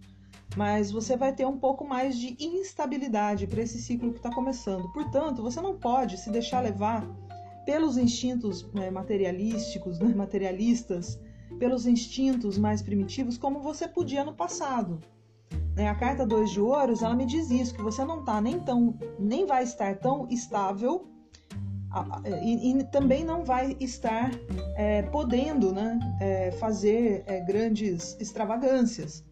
mas 0.56 0.92
você 0.92 1.18
vai 1.18 1.34
ter 1.34 1.46
um 1.46 1.58
pouco 1.58 1.86
mais 1.86 2.18
de 2.18 2.36
instabilidade 2.40 3.48
para 3.48 3.62
esse 3.62 3.82
ciclo 3.82 4.12
que 4.12 4.18
está 4.18 4.34
começando. 4.34 4.92
Portanto, 4.92 5.42
você 5.42 5.62
não 5.62 5.78
pode 5.78 6.18
se 6.18 6.30
deixar 6.30 6.62
levar 6.62 7.08
pelos 7.66 7.98
instintos 7.98 8.66
né, 8.74 8.90
materialísticos, 8.90 10.00
né, 10.00 10.14
materialistas, 10.16 11.20
pelos 11.60 11.86
instintos 11.86 12.58
mais 12.58 12.82
primitivos, 12.82 13.38
como 13.38 13.60
você 13.60 13.88
podia 13.88 14.24
no 14.24 14.34
passado. 14.34 15.00
Né, 15.76 15.88
a 15.88 15.96
carta 15.96 16.26
2 16.26 16.52
de 16.52 16.62
ouros, 16.62 17.04
ela 17.04 17.16
me 17.16 17.26
diz 17.26 17.52
isso, 17.52 17.74
que 17.74 17.82
você 17.82 18.04
não 18.04 18.22
está 18.22 18.42
nem 18.42 18.60
tão, 18.60 18.98
nem 19.20 19.46
vai 19.46 19.64
estar 19.64 19.96
tão 19.98 20.28
estável 20.30 21.08
e, 22.44 22.72
e 22.72 22.84
também 22.86 23.24
não 23.24 23.44
vai 23.44 23.76
estar 23.80 24.32
é, 24.76 25.04
podendo 25.04 25.72
né, 25.72 26.00
é, 26.20 26.52
fazer 26.52 27.24
é, 27.26 27.40
grandes 27.42 28.18
extravagâncias. 28.20 29.24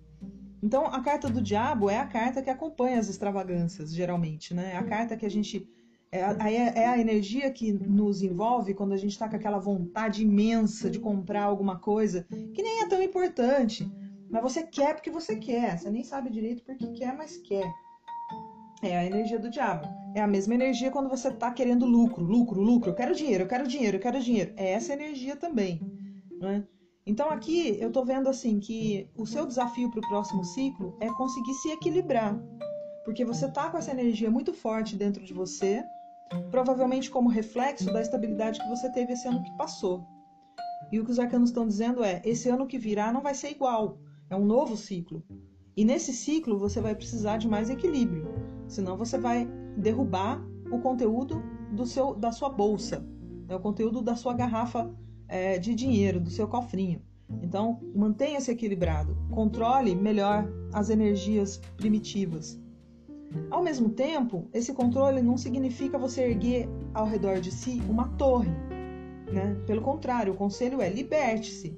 Então, 0.66 0.88
a 0.88 1.00
carta 1.00 1.30
do 1.30 1.44
diabo 1.44 1.92
é 1.92 2.00
a 2.00 2.08
carta 2.08 2.42
que 2.42 2.50
acompanha 2.50 2.98
as 2.98 3.08
extravagâncias, 3.08 3.94
geralmente, 3.94 4.52
né? 4.52 4.72
É 4.74 4.78
a 4.78 4.84
carta 4.84 5.16
que 5.16 5.24
a 5.24 5.30
gente. 5.30 5.64
É 6.12 6.24
a, 6.24 6.50
é 6.50 6.88
a 6.88 6.98
energia 6.98 7.52
que 7.52 7.72
nos 7.72 8.24
envolve 8.24 8.74
quando 8.74 8.94
a 8.94 8.98
gente 8.98 9.12
está 9.12 9.30
com 9.30 9.36
aquela 9.36 9.60
vontade 9.60 10.24
imensa 10.24 10.90
de 10.90 10.98
comprar 10.98 11.44
alguma 11.44 11.78
coisa 11.78 12.26
que 12.56 12.64
nem 12.64 12.82
é 12.82 12.88
tão 12.88 13.00
importante. 13.00 13.88
Mas 14.28 14.42
você 14.42 14.64
quer 14.64 14.96
porque 14.96 15.12
você 15.12 15.36
quer. 15.36 15.78
Você 15.78 15.92
nem 15.92 16.04
sabe 16.04 16.32
direito 16.32 16.64
porque 16.64 16.88
quer, 16.94 17.16
mas 17.16 17.38
quer. 17.38 17.72
É 18.82 18.98
a 18.98 19.06
energia 19.06 19.38
do 19.38 19.52
diabo. 19.52 19.88
É 20.16 20.22
a 20.22 20.28
mesma 20.28 20.56
energia 20.56 20.90
quando 20.90 21.10
você 21.10 21.28
está 21.28 21.52
querendo 21.52 21.86
lucro, 21.86 22.24
lucro, 22.24 22.60
lucro. 22.60 22.90
Eu 22.90 22.96
quero 22.96 23.14
dinheiro, 23.14 23.44
eu 23.44 23.48
quero 23.48 23.68
dinheiro, 23.68 23.98
eu 23.98 24.02
quero 24.02 24.20
dinheiro. 24.20 24.52
É 24.58 24.72
essa 24.72 24.94
energia 24.94 25.36
também. 25.36 25.80
Né? 26.40 26.64
Então 27.08 27.30
aqui 27.30 27.78
eu 27.80 27.90
estou 27.90 28.04
vendo 28.04 28.28
assim 28.28 28.60
que 28.60 29.08
o 29.16 29.28
seu 29.28 29.46
desafio 29.46 29.92
para 29.92 30.00
o 30.00 30.10
próximo 30.10 30.44
ciclo 30.44 30.98
é 31.00 31.08
conseguir 31.14 31.54
se 31.54 31.70
equilibrar, 31.70 32.36
porque 33.04 33.24
você 33.24 33.46
está 33.46 33.70
com 33.70 33.78
essa 33.78 33.92
energia 33.92 34.32
muito 34.32 34.52
forte 34.52 34.96
dentro 34.96 35.24
de 35.24 35.32
você, 35.32 35.86
provavelmente 36.50 37.12
como 37.12 37.30
reflexo 37.30 37.94
da 37.94 38.02
estabilidade 38.02 38.60
que 38.60 38.70
você 38.70 38.92
teve 38.92 39.14
esse 39.14 39.28
ano 39.28 39.44
que 39.44 39.56
passou. 39.56 40.04
E 40.92 41.00
o 41.00 41.06
que 41.06 41.12
os 41.12 41.20
arcanos 41.20 41.50
estão 41.50 41.68
dizendo 41.68 42.04
é: 42.04 42.24
esse 42.26 42.50
ano 42.50 42.66
que 42.66 42.80
virá 42.80 43.12
não 43.12 43.22
vai 43.22 43.36
ser 43.36 43.52
igual, 43.52 44.00
é 44.28 44.36
um 44.36 44.46
novo 44.46 44.76
ciclo. 44.76 45.24
E 45.78 45.86
nesse 45.86 46.12
ciclo 46.12 46.58
você 46.58 46.82
vai 46.82 46.96
precisar 46.96 47.38
de 47.38 47.48
mais 47.48 47.70
equilíbrio, 47.70 48.34
senão 48.68 48.98
você 48.98 49.20
vai 49.20 49.46
derrubar 49.78 50.44
o 50.72 50.80
conteúdo 50.80 51.44
do 51.72 51.86
seu, 51.86 52.16
da 52.16 52.32
sua 52.32 52.50
bolsa, 52.50 53.06
né, 53.48 53.56
o 53.56 53.60
conteúdo 53.60 54.02
da 54.02 54.16
sua 54.16 54.34
garrafa 54.34 54.92
é, 55.28 55.58
de 55.58 55.74
dinheiro 55.74 56.20
do 56.20 56.30
seu 56.30 56.48
cofrinho. 56.48 57.02
Então, 57.42 57.80
mantenha-se 57.96 58.52
equilibrado, 58.52 59.18
controle 59.32 59.96
melhor 59.96 60.48
as 60.74 60.90
energias 60.90 61.58
primitivas. 61.78 62.60
Ao 63.50 63.64
mesmo 63.64 63.90
tempo, 63.90 64.48
esse 64.54 64.74
controle 64.74 65.22
não 65.22 65.38
significa 65.38 65.98
você 65.98 66.24
erguer 66.24 66.70
ao 66.94 67.06
redor 67.06 67.40
de 67.40 67.52
si 67.52 67.82
uma 67.90 68.08
torre. 68.10 68.52
Né? 69.32 69.56
Pelo 69.66 69.82
contrário, 69.82 70.34
o 70.34 70.38
conselho 70.38 70.82
é 70.82 70.90
liberte-se. 70.90 71.78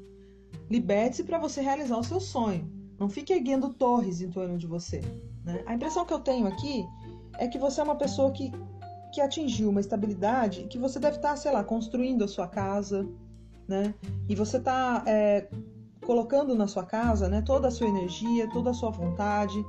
Liberte-se 0.70 1.24
para 1.24 1.40
você 1.40 1.62
realizar 1.62 1.98
o 1.98 2.04
seu 2.04 2.20
sonho. 2.20 2.70
Não 3.00 3.10
fique 3.10 3.34
erguendo 3.34 3.74
torres 3.74 4.22
em 4.22 4.30
torno 4.30 4.58
de 4.58 4.68
você. 4.68 5.02
Né? 5.44 5.64
A 5.66 5.74
impressão 5.74 6.06
que 6.06 6.14
eu 6.14 6.20
tenho 6.20 6.46
aqui 6.46 6.86
é 7.40 7.48
que 7.48 7.58
você 7.58 7.80
é 7.80 7.84
uma 7.84 7.96
pessoa 7.96 8.32
que, 8.32 8.52
que 9.14 9.22
atingiu 9.22 9.70
uma 9.70 9.80
estabilidade 9.80 10.66
que 10.66 10.78
você 10.78 11.00
deve 11.00 11.18
estar, 11.18 11.36
sei 11.38 11.52
lá, 11.52 11.64
construindo 11.64 12.24
a 12.24 12.28
sua 12.28 12.48
casa, 12.48 13.08
né? 13.68 13.94
E 14.30 14.36
você 14.36 14.58
está 14.58 15.04
é, 15.06 15.48
colocando 16.06 16.56
na 16.56 16.68
sua 16.68 16.84
casa, 16.84 17.28
né, 17.28 17.42
toda 17.42 17.68
a 17.68 17.72
sua 17.72 17.88
energia, 17.88 18.50
toda 18.50 18.70
a 18.70 18.74
sua 18.74 18.90
vontade, 18.90 19.64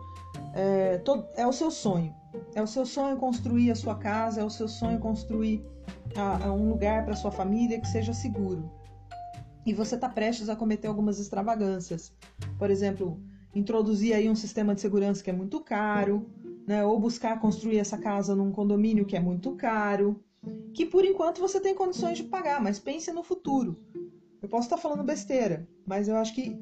é, 0.55 0.99
todo, 0.99 1.27
é 1.35 1.47
o 1.47 1.53
seu 1.53 1.71
sonho. 1.71 2.15
É 2.55 2.63
o 2.63 2.67
seu 2.67 2.85
sonho 2.85 3.17
construir 3.17 3.71
a 3.71 3.75
sua 3.75 3.95
casa, 3.95 4.41
é 4.41 4.45
o 4.45 4.51
seu 4.51 4.69
sonho 4.69 4.99
construir 4.99 5.65
a, 6.17 6.47
a 6.47 6.53
um 6.53 6.69
lugar 6.69 7.05
para 7.05 7.17
sua 7.17 7.31
família 7.31 7.81
que 7.81 7.89
seja 7.89 8.13
seguro. 8.13 8.71
E 9.65 9.73
você 9.73 9.97
está 9.97 10.09
prestes 10.09 10.49
a 10.49 10.57
cometer 10.57 10.87
algumas 10.87 11.19
extravagâncias. 11.19 12.13
Por 12.59 12.71
exemplo, 12.71 13.21
introduzir 13.55 14.15
aí 14.15 14.29
um 14.29 14.35
sistema 14.35 14.75
de 14.75 14.81
segurança 14.81 15.23
que 15.23 15.31
é 15.31 15.33
muito 15.33 15.61
caro, 15.61 16.31
né? 16.67 16.85
Ou 16.85 16.99
buscar 16.99 17.41
construir 17.41 17.79
essa 17.79 17.99
casa 17.99 18.35
num 18.35 18.53
condomínio 18.53 19.05
que 19.05 19.17
é 19.17 19.21
muito 19.21 19.53
caro, 19.57 20.23
que 20.75 20.87
por 20.87 21.05
enquanto 21.05 21.41
você 21.41 21.61
tem 21.61 21.75
condições 21.75 22.17
de 22.19 22.25
pagar, 22.25 22.61
mas 22.61 22.79
pense 22.79 23.13
no 23.13 23.23
futuro. 23.23 23.77
Eu 24.41 24.49
posso 24.49 24.67
estar 24.67 24.77
falando 24.77 25.03
besteira, 25.03 25.69
mas 25.87 26.09
eu 26.09 26.17
acho 26.17 26.35
que 26.35 26.57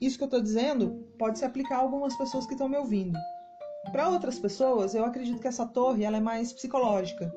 isso 0.00 0.16
que 0.16 0.24
eu 0.24 0.26
estou 0.26 0.40
dizendo 0.40 1.04
pode 1.18 1.38
se 1.38 1.44
aplicar 1.44 1.76
a 1.76 1.80
algumas 1.80 2.16
pessoas 2.16 2.46
que 2.46 2.52
estão 2.52 2.68
me 2.68 2.76
ouvindo. 2.76 3.18
Para 3.90 4.08
outras 4.08 4.38
pessoas, 4.38 4.94
eu 4.94 5.04
acredito 5.04 5.40
que 5.40 5.48
essa 5.48 5.64
torre 5.64 6.04
ela 6.04 6.16
é 6.16 6.20
mais 6.20 6.52
psicológica. 6.52 7.32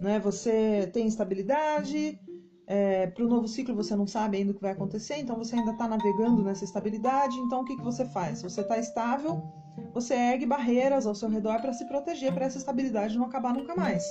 Né? 0.00 0.18
Você 0.20 0.88
tem 0.92 1.06
estabilidade, 1.06 2.18
é, 2.66 3.08
para 3.08 3.24
o 3.24 3.28
novo 3.28 3.48
ciclo 3.48 3.74
você 3.74 3.96
não 3.96 4.06
sabe 4.06 4.36
ainda 4.36 4.52
o 4.52 4.54
que 4.54 4.60
vai 4.60 4.70
acontecer, 4.70 5.16
então 5.16 5.36
você 5.36 5.56
ainda 5.56 5.72
está 5.72 5.88
navegando 5.88 6.42
nessa 6.42 6.64
estabilidade. 6.64 7.36
Então 7.38 7.62
o 7.62 7.64
que, 7.64 7.76
que 7.76 7.82
você 7.82 8.04
faz? 8.04 8.42
Você 8.42 8.60
está 8.60 8.78
estável, 8.78 9.42
você 9.92 10.14
ergue 10.14 10.46
barreiras 10.46 11.06
ao 11.06 11.14
seu 11.14 11.28
redor 11.28 11.60
para 11.60 11.72
se 11.72 11.84
proteger 11.86 12.32
para 12.32 12.46
essa 12.46 12.58
estabilidade 12.58 13.18
não 13.18 13.26
acabar 13.26 13.52
nunca 13.52 13.74
mais. 13.74 14.04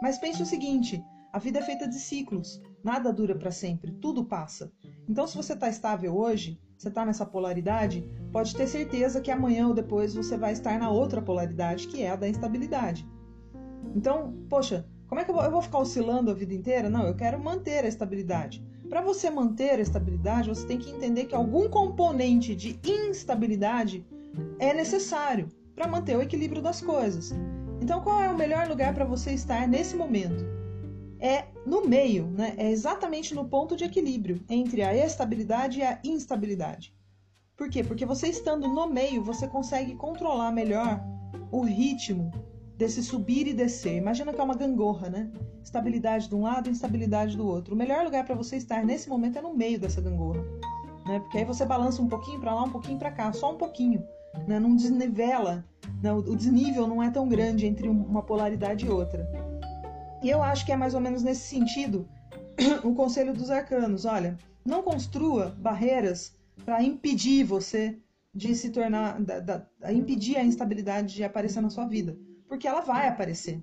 Mas 0.00 0.18
pense 0.18 0.42
o 0.42 0.46
seguinte: 0.46 1.02
a 1.32 1.38
vida 1.38 1.58
é 1.58 1.62
feita 1.62 1.88
de 1.88 1.98
ciclos, 1.98 2.60
nada 2.82 3.12
dura 3.12 3.36
para 3.36 3.50
sempre, 3.50 3.92
tudo 3.92 4.24
passa. 4.24 4.72
Então, 5.08 5.26
se 5.26 5.36
você 5.36 5.52
está 5.52 5.68
estável 5.68 6.16
hoje, 6.16 6.60
você 6.76 6.88
está 6.88 7.04
nessa 7.04 7.24
polaridade, 7.24 8.04
pode 8.32 8.54
ter 8.54 8.66
certeza 8.66 9.20
que 9.20 9.30
amanhã 9.30 9.68
ou 9.68 9.74
depois 9.74 10.14
você 10.14 10.36
vai 10.36 10.52
estar 10.52 10.78
na 10.78 10.90
outra 10.90 11.22
polaridade, 11.22 11.88
que 11.88 12.02
é 12.02 12.10
a 12.10 12.16
da 12.16 12.28
instabilidade. 12.28 13.08
Então, 13.94 14.34
poxa, 14.48 14.86
como 15.08 15.20
é 15.20 15.24
que 15.24 15.30
eu 15.30 15.34
vou, 15.34 15.44
eu 15.44 15.50
vou 15.50 15.62
ficar 15.62 15.78
oscilando 15.78 16.30
a 16.30 16.34
vida 16.34 16.54
inteira? 16.54 16.90
Não, 16.90 17.06
eu 17.06 17.14
quero 17.14 17.42
manter 17.42 17.84
a 17.84 17.88
estabilidade. 17.88 18.64
Para 18.88 19.00
você 19.00 19.30
manter 19.30 19.78
a 19.78 19.82
estabilidade, 19.82 20.48
você 20.48 20.66
tem 20.66 20.78
que 20.78 20.90
entender 20.90 21.24
que 21.24 21.34
algum 21.34 21.68
componente 21.68 22.54
de 22.54 22.78
instabilidade 22.84 24.06
é 24.58 24.72
necessário 24.72 25.48
para 25.74 25.88
manter 25.88 26.16
o 26.16 26.22
equilíbrio 26.22 26.62
das 26.62 26.80
coisas. 26.80 27.34
Então, 27.80 28.00
qual 28.00 28.20
é 28.20 28.28
o 28.30 28.36
melhor 28.36 28.68
lugar 28.68 28.94
para 28.94 29.04
você 29.04 29.32
estar 29.32 29.68
nesse 29.68 29.96
momento? 29.96 30.44
É 31.18 31.44
no 31.64 31.86
meio, 31.86 32.26
né? 32.26 32.54
é 32.56 32.70
exatamente 32.70 33.34
no 33.34 33.48
ponto 33.48 33.76
de 33.76 33.84
equilíbrio 33.84 34.42
entre 34.48 34.82
a 34.82 34.94
estabilidade 34.94 35.80
e 35.80 35.82
a 35.82 35.98
instabilidade. 36.04 36.94
Por 37.56 37.70
quê? 37.70 37.82
Porque 37.82 38.04
você 38.04 38.28
estando 38.28 38.68
no 38.68 38.86
meio, 38.86 39.22
você 39.22 39.48
consegue 39.48 39.94
controlar 39.94 40.52
melhor 40.52 41.02
o 41.50 41.62
ritmo 41.62 42.30
desse 42.76 43.02
subir 43.02 43.46
e 43.46 43.54
descer. 43.54 43.96
Imagina 43.96 44.32
que 44.32 44.40
é 44.40 44.44
uma 44.44 44.54
gangorra, 44.54 45.08
né? 45.08 45.30
Estabilidade 45.64 46.28
de 46.28 46.34
um 46.34 46.42
lado 46.42 46.68
instabilidade 46.68 47.36
do 47.36 47.46
outro. 47.46 47.74
O 47.74 47.78
melhor 47.78 48.04
lugar 48.04 48.24
para 48.24 48.34
você 48.34 48.56
estar 48.56 48.84
nesse 48.84 49.08
momento 49.08 49.38
é 49.38 49.42
no 49.42 49.54
meio 49.54 49.80
dessa 49.80 50.02
gangorra, 50.02 50.44
né? 51.06 51.18
Porque 51.20 51.38
aí 51.38 51.44
você 51.44 51.64
balança 51.64 52.02
um 52.02 52.08
pouquinho 52.08 52.38
para 52.40 52.54
lá, 52.54 52.62
um 52.64 52.70
pouquinho 52.70 52.98
para 52.98 53.10
cá, 53.10 53.32
só 53.32 53.52
um 53.52 53.56
pouquinho 53.56 54.04
né? 54.46 54.58
não 54.58 54.74
desnivela, 54.74 55.64
né? 56.02 56.12
o 56.12 56.36
desnível 56.36 56.86
não 56.86 57.02
é 57.02 57.10
tão 57.10 57.28
grande 57.28 57.66
entre 57.66 57.88
uma 57.88 58.22
polaridade 58.22 58.86
e 58.86 58.88
outra. 58.88 59.28
E 60.22 60.30
eu 60.30 60.42
acho 60.42 60.64
que 60.64 60.72
é 60.72 60.76
mais 60.76 60.94
ou 60.94 61.00
menos 61.00 61.22
nesse 61.22 61.48
sentido 61.48 62.08
o 62.82 62.94
conselho 62.94 63.32
dos 63.32 63.50
arcanos. 63.50 64.04
Olha, 64.04 64.36
não 64.64 64.82
construa 64.82 65.50
barreiras 65.58 66.34
para 66.64 66.82
impedir 66.82 67.44
você 67.44 67.98
de 68.34 68.54
se 68.54 68.70
tornar, 68.70 69.20
da, 69.22 69.40
da, 69.40 69.92
impedir 69.92 70.36
a 70.36 70.44
instabilidade 70.44 71.14
de 71.14 71.24
aparecer 71.24 71.60
na 71.60 71.70
sua 71.70 71.86
vida, 71.86 72.18
porque 72.48 72.68
ela 72.68 72.80
vai 72.80 73.08
aparecer, 73.08 73.62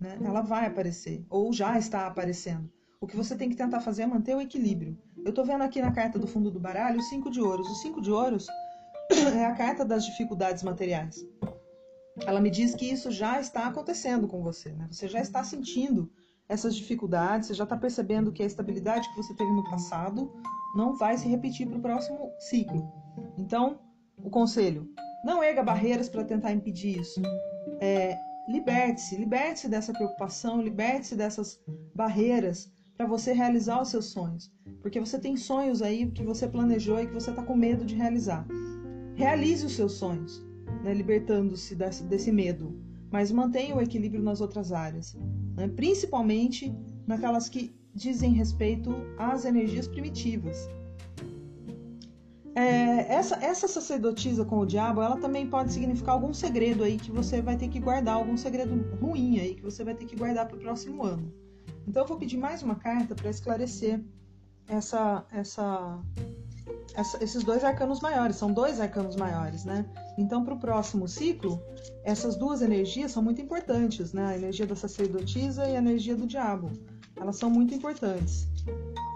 né? 0.00 0.18
Ela 0.22 0.40
vai 0.40 0.66
aparecer 0.66 1.26
ou 1.28 1.52
já 1.52 1.78
está 1.78 2.06
aparecendo. 2.06 2.70
O 3.00 3.06
que 3.06 3.16
você 3.16 3.36
tem 3.36 3.50
que 3.50 3.56
tentar 3.56 3.80
fazer 3.80 4.02
é 4.02 4.06
manter 4.06 4.34
o 4.34 4.40
equilíbrio. 4.40 4.96
Eu 5.24 5.30
estou 5.30 5.44
vendo 5.44 5.62
aqui 5.62 5.80
na 5.80 5.92
carta 5.92 6.18
do 6.18 6.26
fundo 6.26 6.50
do 6.50 6.58
baralho 6.58 6.98
os 6.98 7.08
cinco 7.08 7.30
de 7.30 7.40
ouros. 7.40 7.68
Os 7.68 7.82
cinco 7.82 8.00
de 8.00 8.10
ouros 8.10 8.46
é 9.36 9.44
a 9.44 9.54
carta 9.54 9.84
das 9.84 10.04
dificuldades 10.04 10.62
materiais. 10.62 11.24
Ela 12.26 12.40
me 12.40 12.50
diz 12.50 12.74
que 12.74 12.86
isso 12.86 13.10
já 13.10 13.40
está 13.40 13.66
acontecendo 13.66 14.26
com 14.26 14.42
você, 14.42 14.70
né? 14.70 14.86
Você 14.90 15.08
já 15.08 15.20
está 15.20 15.42
sentindo 15.44 16.10
essas 16.48 16.74
dificuldades, 16.74 17.48
você 17.48 17.54
já 17.54 17.64
está 17.64 17.76
percebendo 17.76 18.32
que 18.32 18.42
a 18.42 18.46
estabilidade 18.46 19.08
que 19.10 19.16
você 19.16 19.34
teve 19.34 19.50
no 19.52 19.64
passado 19.64 20.32
não 20.74 20.96
vai 20.96 21.16
se 21.16 21.28
repetir 21.28 21.66
para 21.66 21.78
o 21.78 21.82
próximo 21.82 22.30
ciclo. 22.38 22.90
Então, 23.36 23.80
o 24.16 24.30
conselho: 24.30 24.88
não 25.24 25.42
erga 25.42 25.62
barreiras 25.62 26.08
para 26.08 26.24
tentar 26.24 26.52
impedir 26.52 26.98
isso. 26.98 27.20
É, 27.80 28.16
liberte-se, 28.48 29.16
liberte-se 29.16 29.68
dessa 29.68 29.92
preocupação, 29.92 30.62
liberte-se 30.62 31.14
dessas 31.14 31.60
barreiras 31.94 32.70
para 32.96 33.06
você 33.06 33.32
realizar 33.32 33.80
os 33.80 33.88
seus 33.88 34.06
sonhos. 34.06 34.50
Porque 34.82 34.98
você 34.98 35.18
tem 35.18 35.36
sonhos 35.36 35.82
aí 35.82 36.10
que 36.10 36.24
você 36.24 36.48
planejou 36.48 37.00
e 37.00 37.06
que 37.06 37.14
você 37.14 37.30
está 37.30 37.42
com 37.42 37.54
medo 37.54 37.84
de 37.84 37.94
realizar. 37.94 38.46
Realize 39.14 39.66
os 39.66 39.72
seus 39.72 39.92
sonhos, 39.92 40.42
né, 40.88 40.94
libertando-se 40.94 41.74
desse, 41.74 42.02
desse, 42.04 42.32
medo, 42.32 42.74
mas 43.10 43.30
mantenha 43.30 43.76
o 43.76 43.80
equilíbrio 43.80 44.22
nas 44.22 44.40
outras 44.40 44.72
áreas, 44.72 45.14
né, 45.54 45.68
principalmente 45.68 46.74
naquelas 47.06 47.46
que 47.46 47.76
dizem 47.94 48.32
respeito 48.32 48.90
às 49.18 49.44
energias 49.44 49.86
primitivas. 49.86 50.66
É, 52.54 53.12
essa, 53.12 53.36
essa 53.36 53.68
sacerdotisa 53.68 54.44
com 54.46 54.58
o 54.60 54.66
diabo, 54.66 55.02
ela 55.02 55.18
também 55.18 55.46
pode 55.46 55.72
significar 55.72 56.14
algum 56.14 56.32
segredo 56.32 56.82
aí 56.82 56.96
que 56.96 57.12
você 57.12 57.42
vai 57.42 57.56
ter 57.56 57.68
que 57.68 57.78
guardar, 57.78 58.16
algum 58.16 58.36
segredo 58.36 58.74
ruim 58.98 59.38
aí 59.38 59.54
que 59.54 59.62
você 59.62 59.84
vai 59.84 59.94
ter 59.94 60.06
que 60.06 60.16
guardar 60.16 60.48
para 60.48 60.56
o 60.56 60.60
próximo 60.60 61.04
ano. 61.04 61.30
Então 61.86 62.02
eu 62.02 62.08
vou 62.08 62.16
pedir 62.16 62.38
mais 62.38 62.62
uma 62.62 62.74
carta 62.74 63.14
para 63.14 63.30
esclarecer 63.30 64.02
essa, 64.66 65.24
essa 65.30 66.02
esses 67.20 67.44
dois 67.44 67.62
arcanos 67.62 68.00
maiores, 68.00 68.36
são 68.36 68.52
dois 68.52 68.80
arcanos 68.80 69.14
maiores, 69.16 69.64
né? 69.64 69.84
Então, 70.16 70.44
para 70.44 70.54
o 70.54 70.58
próximo 70.58 71.06
ciclo, 71.06 71.62
essas 72.02 72.36
duas 72.36 72.60
energias 72.62 73.12
são 73.12 73.22
muito 73.22 73.40
importantes, 73.40 74.12
né? 74.12 74.26
A 74.26 74.36
energia 74.36 74.66
da 74.66 74.74
sacerdotisa 74.74 75.68
e 75.68 75.76
a 75.76 75.78
energia 75.78 76.16
do 76.16 76.26
diabo. 76.26 76.70
Elas 77.16 77.36
são 77.36 77.50
muito 77.50 77.74
importantes. 77.74 78.48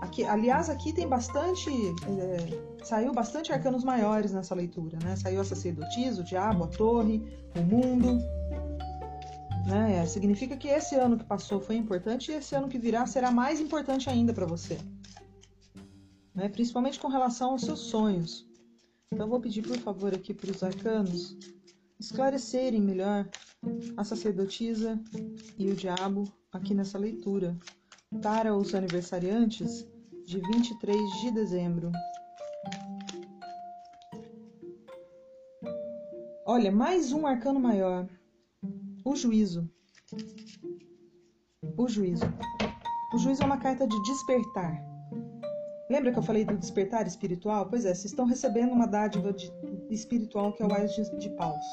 Aqui, 0.00 0.24
aliás, 0.24 0.68
aqui 0.68 0.92
tem 0.92 1.08
bastante. 1.08 1.70
É, 1.70 2.84
saiu 2.84 3.12
bastante 3.12 3.52
arcanos 3.52 3.84
maiores 3.84 4.32
nessa 4.32 4.54
leitura, 4.54 4.98
né? 5.02 5.16
Saiu 5.16 5.40
a 5.40 5.44
sacerdotisa, 5.44 6.20
o 6.20 6.24
diabo, 6.24 6.64
a 6.64 6.66
torre, 6.68 7.22
o 7.56 7.62
mundo. 7.62 8.18
Né? 9.66 10.02
É, 10.02 10.06
significa 10.06 10.56
que 10.56 10.68
esse 10.68 10.96
ano 10.96 11.16
que 11.16 11.24
passou 11.24 11.60
foi 11.60 11.76
importante 11.76 12.32
e 12.32 12.34
esse 12.34 12.54
ano 12.54 12.68
que 12.68 12.78
virá 12.78 13.06
será 13.06 13.30
mais 13.30 13.60
importante 13.60 14.10
ainda 14.10 14.32
para 14.32 14.44
você 14.44 14.76
né? 16.34 16.48
principalmente 16.48 16.98
com 16.98 17.08
relação 17.08 17.50
aos 17.50 17.62
seus 17.62 17.80
sonhos. 17.80 18.46
Então, 19.12 19.28
vou 19.28 19.40
pedir, 19.40 19.62
por 19.62 19.76
favor, 19.78 20.14
aqui 20.14 20.32
para 20.32 20.50
os 20.50 20.62
arcanos 20.62 21.36
esclarecerem 22.00 22.80
melhor 22.80 23.28
a 23.96 24.02
sacerdotisa 24.02 24.98
e 25.58 25.70
o 25.70 25.76
diabo 25.76 26.24
aqui 26.50 26.74
nessa 26.74 26.98
leitura 26.98 27.56
para 28.20 28.56
os 28.56 28.74
aniversariantes 28.74 29.86
de 30.26 30.40
23 30.40 30.98
de 31.20 31.30
dezembro. 31.30 31.92
Olha, 36.44 36.72
mais 36.72 37.12
um 37.12 37.26
arcano 37.26 37.60
maior. 37.60 38.08
O 39.04 39.14
juízo. 39.14 39.68
O 41.76 41.88
juízo. 41.88 42.24
O 43.14 43.18
juízo 43.18 43.42
é 43.42 43.46
uma 43.46 43.58
carta 43.58 43.86
de 43.86 44.02
despertar. 44.02 44.91
Lembra 45.92 46.10
que 46.10 46.18
eu 46.18 46.22
falei 46.22 46.42
do 46.42 46.56
despertar 46.56 47.06
espiritual? 47.06 47.66
Pois 47.66 47.84
é, 47.84 47.88
vocês 47.88 48.06
estão 48.06 48.24
recebendo 48.24 48.72
uma 48.72 48.86
dádiva 48.86 49.30
de, 49.30 49.52
espiritual 49.90 50.54
que 50.54 50.62
é 50.62 50.66
o 50.66 50.72
Ais 50.72 50.94
de, 50.94 51.18
de 51.18 51.28
Paus. 51.36 51.66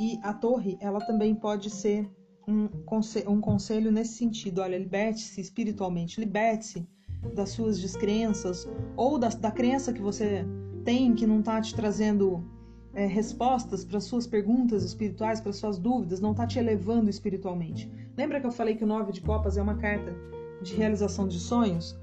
E 0.00 0.18
a 0.22 0.32
torre, 0.32 0.78
ela 0.80 0.98
também 1.00 1.34
pode 1.34 1.68
ser 1.68 2.10
um, 2.48 2.66
conselho, 2.86 3.30
um 3.30 3.42
conselho 3.42 3.92
nesse 3.92 4.14
sentido. 4.14 4.62
Olha, 4.62 4.78
liberte-se 4.78 5.38
espiritualmente, 5.38 6.18
liberte-se 6.18 6.88
das 7.34 7.50
suas 7.50 7.78
descrenças 7.78 8.66
ou 8.96 9.18
da, 9.18 9.28
da 9.28 9.50
crença 9.50 9.92
que 9.92 10.00
você 10.00 10.46
tem 10.82 11.14
que 11.14 11.26
não 11.26 11.40
está 11.40 11.60
te 11.60 11.74
trazendo 11.74 12.42
é, 12.94 13.04
respostas 13.04 13.84
para 13.84 14.00
suas 14.00 14.26
perguntas 14.26 14.82
espirituais, 14.82 15.42
para 15.42 15.52
suas 15.52 15.78
dúvidas, 15.78 16.20
não 16.20 16.30
está 16.30 16.46
te 16.46 16.58
elevando 16.58 17.10
espiritualmente. 17.10 17.92
Lembra 18.16 18.40
que 18.40 18.46
eu 18.46 18.50
falei 18.50 18.76
que 18.76 18.84
o 18.84 18.86
Nove 18.86 19.12
de 19.12 19.20
Copas 19.20 19.58
é 19.58 19.62
uma 19.62 19.76
carta 19.76 20.16
de 20.62 20.74
realização 20.74 21.26
de 21.26 21.38
sonhos? 21.38 21.96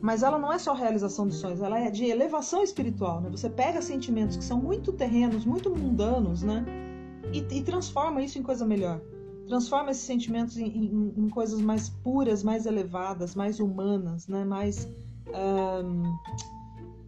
Mas 0.00 0.22
ela 0.22 0.38
não 0.38 0.52
é 0.52 0.58
só 0.58 0.72
realização 0.74 1.26
de 1.26 1.34
sonhos, 1.34 1.60
ela 1.60 1.78
é 1.78 1.90
de 1.90 2.04
elevação 2.06 2.62
espiritual. 2.62 3.20
Né? 3.20 3.30
Você 3.30 3.48
pega 3.48 3.80
sentimentos 3.82 4.36
que 4.36 4.44
são 4.44 4.60
muito 4.60 4.92
terrenos, 4.92 5.44
muito 5.44 5.70
mundanos, 5.70 6.42
né? 6.42 6.64
E, 7.32 7.38
e 7.38 7.62
transforma 7.62 8.22
isso 8.22 8.38
em 8.38 8.42
coisa 8.42 8.64
melhor. 8.64 9.00
Transforma 9.46 9.90
esses 9.90 10.04
sentimentos 10.04 10.56
em, 10.56 10.66
em, 10.66 11.14
em, 11.16 11.28
coisas 11.28 11.60
mais 11.60 11.88
puras, 11.88 12.42
mais 12.42 12.66
elevadas, 12.66 13.34
mais 13.34 13.60
humanas, 13.60 14.26
né? 14.28 14.44
Mais, 14.44 14.88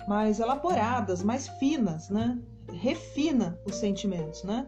mais 0.06 0.40
elaboradas, 0.40 1.22
mais 1.22 1.48
finas, 1.58 2.08
né? 2.08 2.38
Refina 2.72 3.58
os 3.66 3.76
sentimentos, 3.76 4.44
né? 4.44 4.66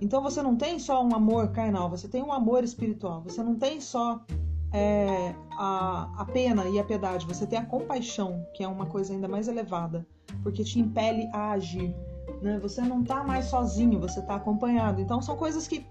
Então 0.00 0.22
você 0.22 0.42
não 0.42 0.56
tem 0.56 0.78
só 0.78 1.04
um 1.04 1.14
amor 1.14 1.48
carnal, 1.48 1.88
você 1.88 2.08
tem 2.08 2.22
um 2.22 2.32
amor 2.32 2.64
espiritual. 2.64 3.22
Você 3.22 3.42
não 3.42 3.54
tem 3.54 3.80
só 3.80 4.24
é, 4.72 5.34
a, 5.52 6.22
a 6.22 6.24
pena 6.24 6.68
e 6.68 6.78
a 6.78 6.84
piedade, 6.84 7.26
você 7.26 7.46
tem 7.46 7.58
a 7.58 7.64
compaixão, 7.64 8.44
que 8.54 8.62
é 8.62 8.68
uma 8.68 8.86
coisa 8.86 9.12
ainda 9.12 9.28
mais 9.28 9.48
elevada, 9.48 10.06
porque 10.42 10.62
te 10.64 10.78
impele 10.78 11.28
a 11.32 11.52
agir. 11.52 11.94
né? 12.42 12.58
Você 12.60 12.80
não 12.82 13.02
está 13.02 13.24
mais 13.24 13.46
sozinho, 13.46 14.00
você 14.00 14.20
está 14.20 14.36
acompanhado. 14.36 15.00
Então 15.00 15.22
são 15.22 15.36
coisas 15.36 15.66
que 15.66 15.86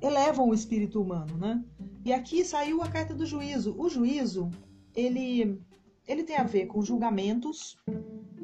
elevam 0.00 0.48
o 0.48 0.54
espírito 0.54 1.00
humano, 1.00 1.36
né? 1.36 1.62
E 2.04 2.12
aqui 2.12 2.44
saiu 2.44 2.82
a 2.82 2.88
carta 2.88 3.14
do 3.14 3.26
juízo. 3.26 3.74
O 3.78 3.88
juízo, 3.88 4.50
ele 4.94 5.60
ele 6.06 6.22
tem 6.22 6.36
a 6.36 6.44
ver 6.44 6.66
com 6.66 6.80
julgamentos 6.82 7.76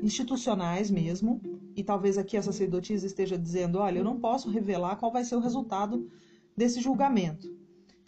institucionais 0.03 0.91
mesmo, 0.91 1.41
e 1.77 1.85
talvez 1.85 2.19
aqui 2.19 2.37
a 2.37 2.43
sacerdotisa 2.43 3.07
esteja 3.07 3.39
dizendo, 3.39 3.79
olha, 3.79 3.99
eu 3.99 4.05
não 4.05 4.19
posso 4.19 4.51
revelar 4.51 4.97
qual 4.97 5.13
vai 5.13 5.25
ser 5.25 5.37
o 5.37 5.41
resultado 5.41 6.11
desse 6.57 6.81
julgamento. 6.81 7.47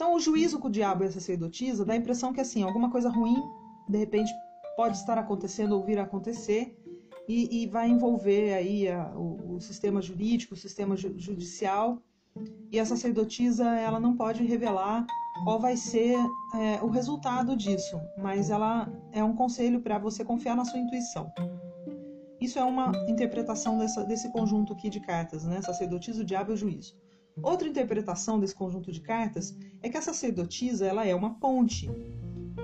Então, 0.04 0.16
o 0.16 0.20
juízo 0.20 0.58
com 0.58 0.68
o 0.68 0.70
diabo 0.70 1.02
e 1.02 1.06
a 1.06 1.10
sacerdotisa 1.10 1.82
dá 1.82 1.94
a 1.94 1.96
impressão 1.96 2.30
que 2.30 2.38
assim, 2.38 2.62
alguma 2.62 2.90
coisa 2.90 3.08
ruim, 3.08 3.42
de 3.88 3.96
repente, 3.96 4.30
pode 4.76 4.98
estar 4.98 5.16
acontecendo 5.16 5.72
ou 5.74 5.82
vir 5.82 5.98
a 5.98 6.02
acontecer, 6.02 6.78
e, 7.26 7.62
e 7.62 7.66
vai 7.66 7.88
envolver 7.88 8.52
aí 8.52 8.86
a, 8.86 9.14
o, 9.16 9.54
o, 9.54 9.60
sistema 9.62 10.02
jurídico, 10.02 10.52
o 10.52 10.58
sistema 10.58 10.94
ju, 10.94 11.14
judicial, 11.16 12.02
e 12.70 12.78
a 12.78 12.84
sacerdotisa 12.84 13.64
ela 13.64 13.98
não 13.98 14.14
pode 14.14 14.44
revelar 14.44 15.06
qual 15.42 15.58
vai 15.58 15.74
ser 15.74 16.18
é, 16.54 16.82
o 16.82 16.88
resultado 16.88 17.56
disso, 17.56 17.98
mas 18.18 18.50
ela 18.50 18.92
é 19.10 19.24
um 19.24 19.34
conselho 19.34 19.80
para 19.80 19.98
você 19.98 20.22
confiar 20.22 20.54
na 20.54 20.66
sua 20.66 20.80
intuição. 20.80 21.32
Isso 22.38 22.58
é 22.58 22.62
uma 22.62 22.92
interpretação 23.08 23.78
dessa, 23.78 24.04
desse 24.04 24.30
conjunto 24.30 24.74
aqui 24.74 24.90
de 24.90 25.00
cartas, 25.00 25.44
né? 25.44 25.62
Sacerdotisa, 25.62 26.20
o 26.20 26.26
diabo 26.26 26.50
e 26.50 26.54
o 26.54 26.56
juízo. 26.58 26.94
Outra 27.42 27.68
interpretação 27.68 28.38
desse 28.38 28.54
conjunto 28.54 28.92
de 28.92 29.00
cartas 29.00 29.56
é 29.82 29.88
que 29.88 29.96
a 29.96 30.02
sacerdotisa 30.02 30.86
ela 30.86 31.04
é 31.04 31.14
uma 31.14 31.34
ponte. 31.34 31.90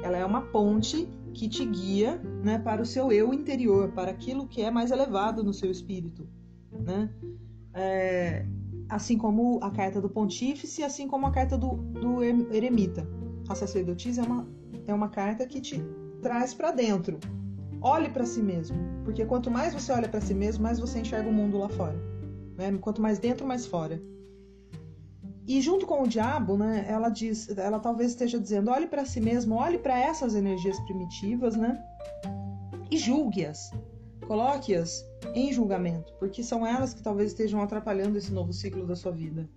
Ela 0.03 0.17
é 0.17 0.25
uma 0.25 0.43
ponte 0.43 1.09
que 1.35 1.49
te 1.49 1.65
guia 1.65 2.19
né, 2.45 2.59
para 2.59 2.81
o 2.81 2.87
seu 2.87 3.11
eu 3.13 3.35
interior, 3.35 3.91
para 3.93 4.11
aquilo 4.11 4.47
que 4.47 4.63
é 4.63 4.71
mais 4.71 4.91
elevado 4.91 5.43
no 5.43 5.53
seu 5.53 5.71
espírito. 5.71 6.27
Né? 6.73 7.11
É, 7.75 8.47
assim 8.89 9.19
como 9.19 9.59
a 9.63 9.71
carta 9.71 10.01
do 10.01 10.09
pontífice, 10.09 10.83
assim 10.83 11.07
como 11.07 11.27
a 11.27 11.31
carta 11.31 11.59
do, 11.59 11.77
do 11.77 12.23
eremita. 12.23 13.07
A 13.49 13.55
sacerdotisa 13.55 14.23
é 14.23 14.25
uma, 14.25 14.49
é 14.87 14.95
uma 14.95 15.09
carta 15.09 15.47
que 15.47 15.61
te 15.61 15.83
traz 16.23 16.55
para 16.55 16.71
dentro. 16.71 17.19
Olhe 17.83 18.11
para 18.11 18.27
si 18.27 18.43
mesmo, 18.43 18.77
porque 19.05 19.25
quanto 19.25 19.51
mais 19.51 19.73
você 19.73 19.91
olha 19.91 20.09
para 20.09 20.21
si 20.21 20.35
mesmo, 20.35 20.63
mais 20.63 20.79
você 20.79 21.01
enxerga 21.01 21.29
o 21.29 21.33
mundo 21.33 21.59
lá 21.59 21.69
fora. 21.69 21.97
Né? 22.57 22.77
Quanto 22.79 23.01
mais 23.01 23.19
dentro, 23.19 23.47
mais 23.47 23.67
fora. 23.67 24.01
E 25.51 25.61
junto 25.61 25.85
com 25.85 26.05
o 26.05 26.07
diabo, 26.07 26.57
né, 26.57 26.87
ela 26.89 27.09
diz, 27.09 27.49
ela 27.59 27.81
talvez 27.81 28.13
esteja 28.13 28.39
dizendo, 28.39 28.71
olhe 28.71 28.87
para 28.87 29.05
si 29.05 29.21
mesmo, 29.21 29.57
olhe 29.57 29.79
para 29.79 29.99
essas 29.99 30.37
energias 30.37 30.79
primitivas, 30.79 31.57
né? 31.57 31.77
E 32.89 32.97
julgue-as. 32.97 33.73
Coloque-as 34.29 35.05
em 35.35 35.53
julgamento, 35.53 36.15
porque 36.21 36.45
são 36.45 36.65
elas 36.65 36.95
que 36.95 37.03
talvez 37.03 37.33
estejam 37.33 37.61
atrapalhando 37.61 38.17
esse 38.17 38.33
novo 38.33 38.53
ciclo 38.53 38.87
da 38.87 38.95
sua 38.95 39.11
vida. 39.11 39.51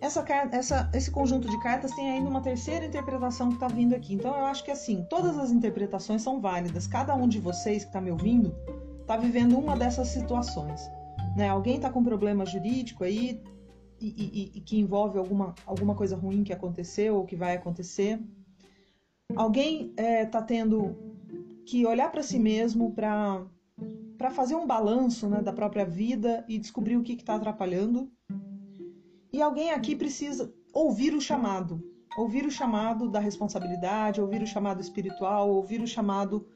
Essa, 0.00 0.24
essa, 0.50 0.90
esse 0.94 1.10
conjunto 1.10 1.46
de 1.46 1.60
cartas 1.60 1.94
tem 1.94 2.12
ainda 2.12 2.30
uma 2.30 2.40
terceira 2.40 2.86
interpretação 2.86 3.50
que 3.50 3.56
está 3.56 3.68
vindo 3.68 3.94
aqui. 3.94 4.14
Então 4.14 4.34
eu 4.34 4.46
acho 4.46 4.64
que 4.64 4.70
assim, 4.70 5.04
todas 5.10 5.36
as 5.36 5.50
interpretações 5.50 6.22
são 6.22 6.40
válidas. 6.40 6.86
Cada 6.86 7.14
um 7.14 7.28
de 7.28 7.38
vocês 7.38 7.82
que 7.82 7.90
está 7.90 8.00
me 8.00 8.10
ouvindo 8.10 8.56
está 9.02 9.18
vivendo 9.18 9.58
uma 9.58 9.76
dessas 9.76 10.08
situações. 10.08 10.80
Né? 11.36 11.50
Alguém 11.50 11.76
está 11.76 11.90
com 11.90 12.02
problema 12.02 12.46
jurídico 12.46 13.04
aí, 13.04 13.42
e, 14.00 14.06
e, 14.08 14.58
e, 14.58 14.60
que 14.60 14.78
envolve 14.78 15.18
alguma, 15.18 15.54
alguma 15.64 15.94
coisa 15.94 16.16
ruim 16.16 16.44
que 16.44 16.52
aconteceu 16.52 17.16
ou 17.16 17.24
que 17.24 17.36
vai 17.36 17.54
acontecer. 17.54 18.20
Alguém 19.34 19.90
está 19.90 20.02
é, 20.02 20.26
tá 20.26 20.42
tendo 20.42 20.96
que 21.64 21.84
olhar 21.84 22.10
para 22.10 22.22
si 22.22 22.38
mesmo 22.38 22.92
para 22.92 23.44
para 24.16 24.30
fazer 24.30 24.54
um 24.54 24.66
balanço 24.66 25.28
né, 25.28 25.42
da 25.42 25.52
própria 25.52 25.84
vida 25.84 26.42
e 26.48 26.58
descobrir 26.58 26.96
o 26.96 27.02
que 27.02 27.12
está 27.12 27.34
atrapalhando. 27.34 28.10
E 29.30 29.42
alguém 29.42 29.70
aqui 29.70 29.94
precisa 29.94 30.52
ouvir 30.72 31.14
o 31.14 31.20
chamado, 31.20 31.82
ouvir 32.16 32.46
o 32.46 32.50
chamado 32.50 33.10
da 33.10 33.20
responsabilidade, 33.20 34.20
ouvir 34.20 34.42
o 34.42 34.46
chamado 34.46 34.80
espiritual, 34.80 35.50
ouvir 35.50 35.82
o 35.82 35.86
chamado 35.86 36.48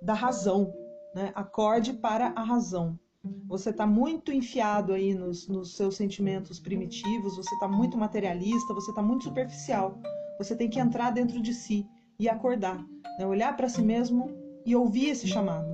da 0.00 0.14
razão. 0.14 0.72
Né? 1.14 1.32
Acorde 1.34 1.92
para 1.92 2.32
a 2.36 2.44
razão. 2.44 2.98
Você 3.46 3.70
está 3.70 3.86
muito 3.86 4.32
enfiado 4.32 4.92
aí 4.92 5.14
nos, 5.14 5.46
nos 5.46 5.76
seus 5.76 5.96
sentimentos 5.96 6.58
primitivos, 6.58 7.36
você 7.36 7.54
está 7.54 7.68
muito 7.68 7.98
materialista, 7.98 8.72
você 8.72 8.90
está 8.90 9.02
muito 9.02 9.24
superficial. 9.24 10.00
Você 10.38 10.56
tem 10.56 10.70
que 10.70 10.80
entrar 10.80 11.10
dentro 11.10 11.40
de 11.42 11.52
si 11.52 11.86
e 12.18 12.28
acordar, 12.28 12.82
né? 13.18 13.26
olhar 13.26 13.56
para 13.56 13.68
si 13.68 13.82
mesmo 13.82 14.30
e 14.64 14.74
ouvir 14.74 15.10
esse 15.10 15.26
chamado. 15.26 15.68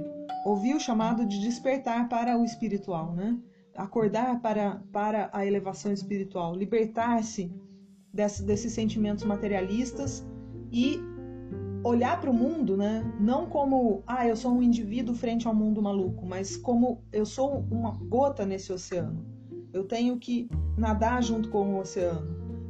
Ouvir 0.44 0.74
o 0.74 0.80
chamado 0.80 1.24
de 1.24 1.40
despertar 1.40 2.08
para 2.08 2.36
o 2.36 2.44
espiritual, 2.44 3.12
né? 3.14 3.38
acordar 3.76 4.40
para, 4.40 4.82
para 4.92 5.30
a 5.32 5.46
elevação 5.46 5.92
espiritual, 5.92 6.54
libertar-se 6.54 7.52
desse, 8.12 8.42
desses 8.42 8.72
sentimentos 8.72 9.24
materialistas 9.24 10.26
e 10.72 11.00
olhar 11.86 12.20
para 12.20 12.30
o 12.30 12.34
mundo, 12.34 12.76
né? 12.76 13.04
Não 13.20 13.46
como, 13.46 14.02
ah, 14.06 14.26
eu 14.26 14.36
sou 14.36 14.52
um 14.52 14.62
indivíduo 14.62 15.14
frente 15.14 15.46
ao 15.46 15.54
mundo 15.54 15.80
maluco, 15.80 16.26
mas 16.26 16.56
como 16.56 17.02
eu 17.12 17.24
sou 17.24 17.64
uma 17.70 17.92
gota 17.92 18.44
nesse 18.44 18.72
oceano. 18.72 19.24
Eu 19.72 19.84
tenho 19.84 20.18
que 20.18 20.48
nadar 20.76 21.22
junto 21.22 21.48
com 21.48 21.74
o 21.74 21.80
oceano. 21.80 22.26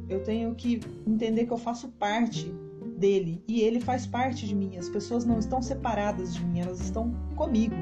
Eu 0.07 0.23
tenho 0.23 0.53
que 0.55 0.79
entender 1.05 1.45
que 1.45 1.53
eu 1.53 1.57
faço 1.57 1.89
parte 1.89 2.53
dele 2.97 3.43
e 3.47 3.61
ele 3.61 3.79
faz 3.79 4.05
parte 4.05 4.47
de 4.47 4.55
mim. 4.55 4.77
As 4.77 4.89
pessoas 4.89 5.25
não 5.25 5.39
estão 5.39 5.61
separadas 5.61 6.33
de 6.33 6.45
mim, 6.45 6.59
elas 6.59 6.79
estão 6.79 7.11
comigo, 7.35 7.75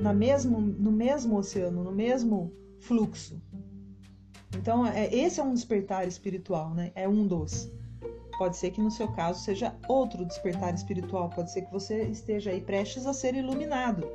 na 0.00 0.12
mesmo, 0.12 0.60
no 0.60 0.90
mesmo 0.90 1.36
oceano, 1.36 1.84
no 1.84 1.92
mesmo 1.92 2.52
fluxo. 2.80 3.40
Então, 4.56 4.86
é, 4.86 5.14
esse 5.14 5.40
é 5.40 5.42
um 5.42 5.52
despertar 5.52 6.06
espiritual, 6.06 6.74
né? 6.74 6.90
É 6.94 7.08
um 7.08 7.26
dos. 7.26 7.70
Pode 8.38 8.56
ser 8.56 8.70
que 8.70 8.80
no 8.80 8.90
seu 8.90 9.08
caso 9.08 9.40
seja 9.40 9.74
outro 9.88 10.24
despertar 10.24 10.72
espiritual, 10.72 11.28
pode 11.28 11.50
ser 11.50 11.62
que 11.62 11.72
você 11.72 12.04
esteja 12.04 12.50
aí 12.50 12.60
prestes 12.60 13.04
a 13.04 13.12
ser 13.12 13.34
iluminado. 13.34 14.08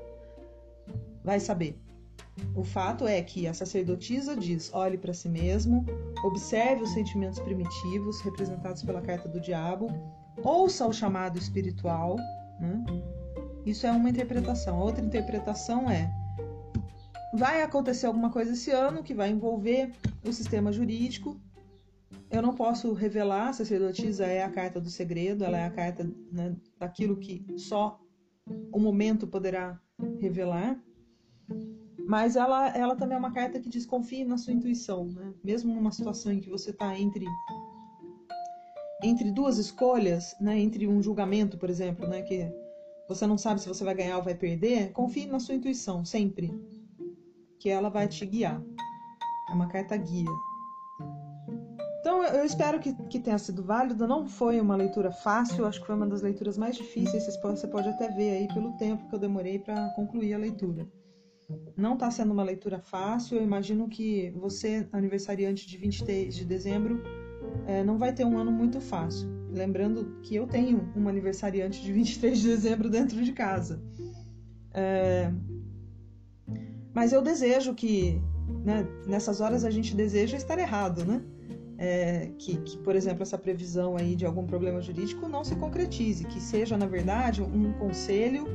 Vai 1.21 1.41
saber. 1.41 1.77
O 2.55 2.63
fato 2.63 3.05
é 3.05 3.21
que 3.21 3.45
a 3.47 3.53
sacerdotisa 3.53 4.35
diz: 4.35 4.73
olhe 4.73 4.97
para 4.97 5.13
si 5.13 5.27
mesmo, 5.27 5.85
observe 6.23 6.83
os 6.83 6.93
sentimentos 6.93 7.39
primitivos 7.39 8.21
representados 8.21 8.81
pela 8.81 9.01
carta 9.01 9.27
do 9.27 9.41
diabo, 9.41 9.87
ouça 10.41 10.87
o 10.87 10.93
chamado 10.93 11.37
espiritual. 11.37 12.15
Né? 12.59 12.83
Isso 13.65 13.85
é 13.85 13.91
uma 13.91 14.09
interpretação. 14.09 14.79
Outra 14.79 15.03
interpretação 15.03 15.89
é: 15.89 16.09
vai 17.33 17.61
acontecer 17.61 18.05
alguma 18.05 18.29
coisa 18.29 18.53
esse 18.53 18.71
ano 18.71 19.03
que 19.03 19.13
vai 19.13 19.29
envolver 19.29 19.91
o 20.25 20.31
sistema 20.31 20.71
jurídico 20.71 21.37
eu 22.33 22.41
não 22.41 22.55
posso 22.55 22.93
revelar, 22.93 23.49
a 23.49 23.53
sacerdotisa 23.53 24.25
é 24.25 24.41
a 24.41 24.49
carta 24.49 24.81
do 24.81 24.89
segredo, 24.89 25.43
ela 25.43 25.57
é 25.57 25.65
a 25.65 25.69
carta 25.69 26.03
né, 26.31 26.55
daquilo 26.79 27.15
que 27.17 27.45
só 27.57 27.99
o 28.71 28.79
momento 28.79 29.27
poderá 29.27 29.79
revelar. 30.19 30.81
Mas 32.07 32.35
ela, 32.35 32.69
ela 32.75 32.95
também 32.95 33.15
é 33.15 33.19
uma 33.19 33.31
carta 33.31 33.59
que 33.59 33.69
diz 33.69 33.85
confie 33.85 34.25
na 34.25 34.37
sua 34.37 34.51
intuição, 34.51 35.05
né? 35.05 35.33
Mesmo 35.43 35.73
numa 35.73 35.91
situação 35.91 36.31
em 36.31 36.39
que 36.39 36.49
você 36.49 36.71
está 36.71 36.97
entre 36.97 37.25
entre 39.03 39.31
duas 39.31 39.57
escolhas, 39.57 40.35
né? 40.41 40.59
Entre 40.59 40.87
um 40.87 41.01
julgamento, 41.03 41.57
por 41.57 41.69
exemplo, 41.69 42.07
né? 42.07 42.23
Que 42.23 42.51
você 43.07 43.27
não 43.27 43.37
sabe 43.37 43.61
se 43.61 43.67
você 43.67 43.83
vai 43.83 43.93
ganhar 43.93 44.17
ou 44.17 44.23
vai 44.23 44.35
perder, 44.35 44.91
confie 44.91 45.27
na 45.27 45.39
sua 45.39 45.55
intuição 45.55 46.03
sempre, 46.03 46.51
que 47.59 47.69
ela 47.69 47.89
vai 47.89 48.07
te 48.07 48.25
guiar. 48.25 48.61
É 49.49 49.53
uma 49.53 49.67
carta 49.67 49.95
guia. 49.95 50.29
Então 52.03 52.21
eu 52.21 52.43
espero 52.43 52.81
que, 52.81 52.93
que 53.07 53.17
tenha 53.17 53.37
sido 53.37 53.63
válido. 53.63 54.05
Não 54.05 54.27
foi 54.27 54.59
uma 54.59 54.75
leitura 54.75 55.09
fácil, 55.09 55.65
acho 55.65 55.79
que 55.79 55.87
foi 55.87 55.95
uma 55.95 56.05
das 56.05 56.21
leituras 56.21 56.57
mais 56.57 56.75
difíceis. 56.75 57.25
Você 57.25 57.65
pode 57.65 57.87
até 57.87 58.09
ver 58.09 58.31
aí 58.31 58.47
pelo 58.49 58.75
tempo 58.75 59.07
que 59.07 59.15
eu 59.15 59.19
demorei 59.19 59.57
para 59.57 59.87
concluir 59.91 60.33
a 60.33 60.37
leitura. 60.37 60.85
Não 61.77 61.93
está 61.93 62.11
sendo 62.11 62.33
uma 62.33 62.43
leitura 62.43 62.77
fácil. 62.77 63.37
Eu 63.37 63.43
imagino 63.43 63.87
que 63.87 64.31
você, 64.31 64.85
aniversariante 64.91 65.65
de 65.65 65.77
23 65.77 66.35
de 66.35 66.43
dezembro, 66.43 67.01
é, 67.65 67.85
não 67.85 67.97
vai 67.97 68.11
ter 68.11 68.25
um 68.25 68.37
ano 68.37 68.51
muito 68.51 68.81
fácil. 68.81 69.29
Lembrando 69.49 70.19
que 70.23 70.35
eu 70.35 70.45
tenho 70.45 70.91
um 70.97 71.07
aniversariante 71.07 71.81
de 71.81 71.93
23 71.93 72.37
de 72.37 72.47
dezembro 72.49 72.89
dentro 72.89 73.23
de 73.23 73.31
casa. 73.31 73.81
É, 74.73 75.31
mas 76.93 77.13
eu 77.13 77.21
desejo 77.21 77.73
que, 77.73 78.21
né, 78.65 78.85
nessas 79.07 79.39
horas 79.39 79.63
a 79.63 79.71
gente 79.71 79.95
deseja 79.95 80.35
estar 80.35 80.59
errado, 80.59 81.05
né? 81.05 81.23
É, 81.77 82.29
que, 82.37 82.57
que, 82.57 82.77
por 82.77 82.95
exemplo, 82.95 83.23
essa 83.23 83.37
previsão 83.37 83.97
aí 83.97 84.15
de 84.15 84.25
algum 84.25 84.45
problema 84.45 84.81
jurídico 84.81 85.27
não 85.27 85.43
se 85.43 85.55
concretize, 85.55 86.25
que 86.25 86.39
seja, 86.39 86.77
na 86.77 86.85
verdade, 86.85 87.41
um 87.41 87.73
conselho 87.73 88.47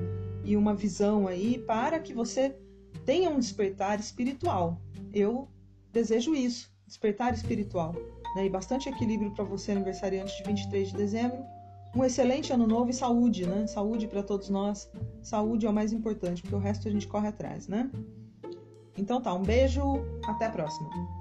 e 0.44 0.56
uma 0.56 0.74
visão 0.74 1.26
aí 1.26 1.58
para 1.58 1.98
que 1.98 2.14
você 2.14 2.56
tenha 3.04 3.30
um 3.30 3.38
despertar 3.38 3.98
espiritual. 3.98 4.80
Eu 5.12 5.48
desejo 5.92 6.34
isso, 6.34 6.70
despertar 6.86 7.34
espiritual. 7.34 7.94
Né? 8.36 8.46
E 8.46 8.50
bastante 8.50 8.88
equilíbrio 8.88 9.32
para 9.32 9.44
você, 9.44 9.72
aniversariante 9.72 10.36
de 10.36 10.44
23 10.44 10.88
de 10.88 10.96
dezembro. 10.96 11.38
Um 11.96 12.04
excelente 12.04 12.52
ano 12.52 12.66
novo 12.66 12.90
e 12.90 12.92
saúde, 12.92 13.46
né? 13.46 13.66
Saúde 13.66 14.06
para 14.06 14.22
todos 14.22 14.50
nós. 14.50 14.90
Saúde 15.22 15.66
é 15.66 15.70
o 15.70 15.72
mais 15.72 15.90
importante, 15.90 16.42
porque 16.42 16.54
o 16.54 16.58
resto 16.58 16.86
a 16.86 16.90
gente 16.90 17.08
corre 17.08 17.28
atrás, 17.28 17.66
né? 17.66 17.90
Então 18.96 19.22
tá, 19.22 19.32
um 19.32 19.42
beijo, 19.42 19.82
até 20.24 20.46
a 20.46 20.50
próxima. 20.50 21.17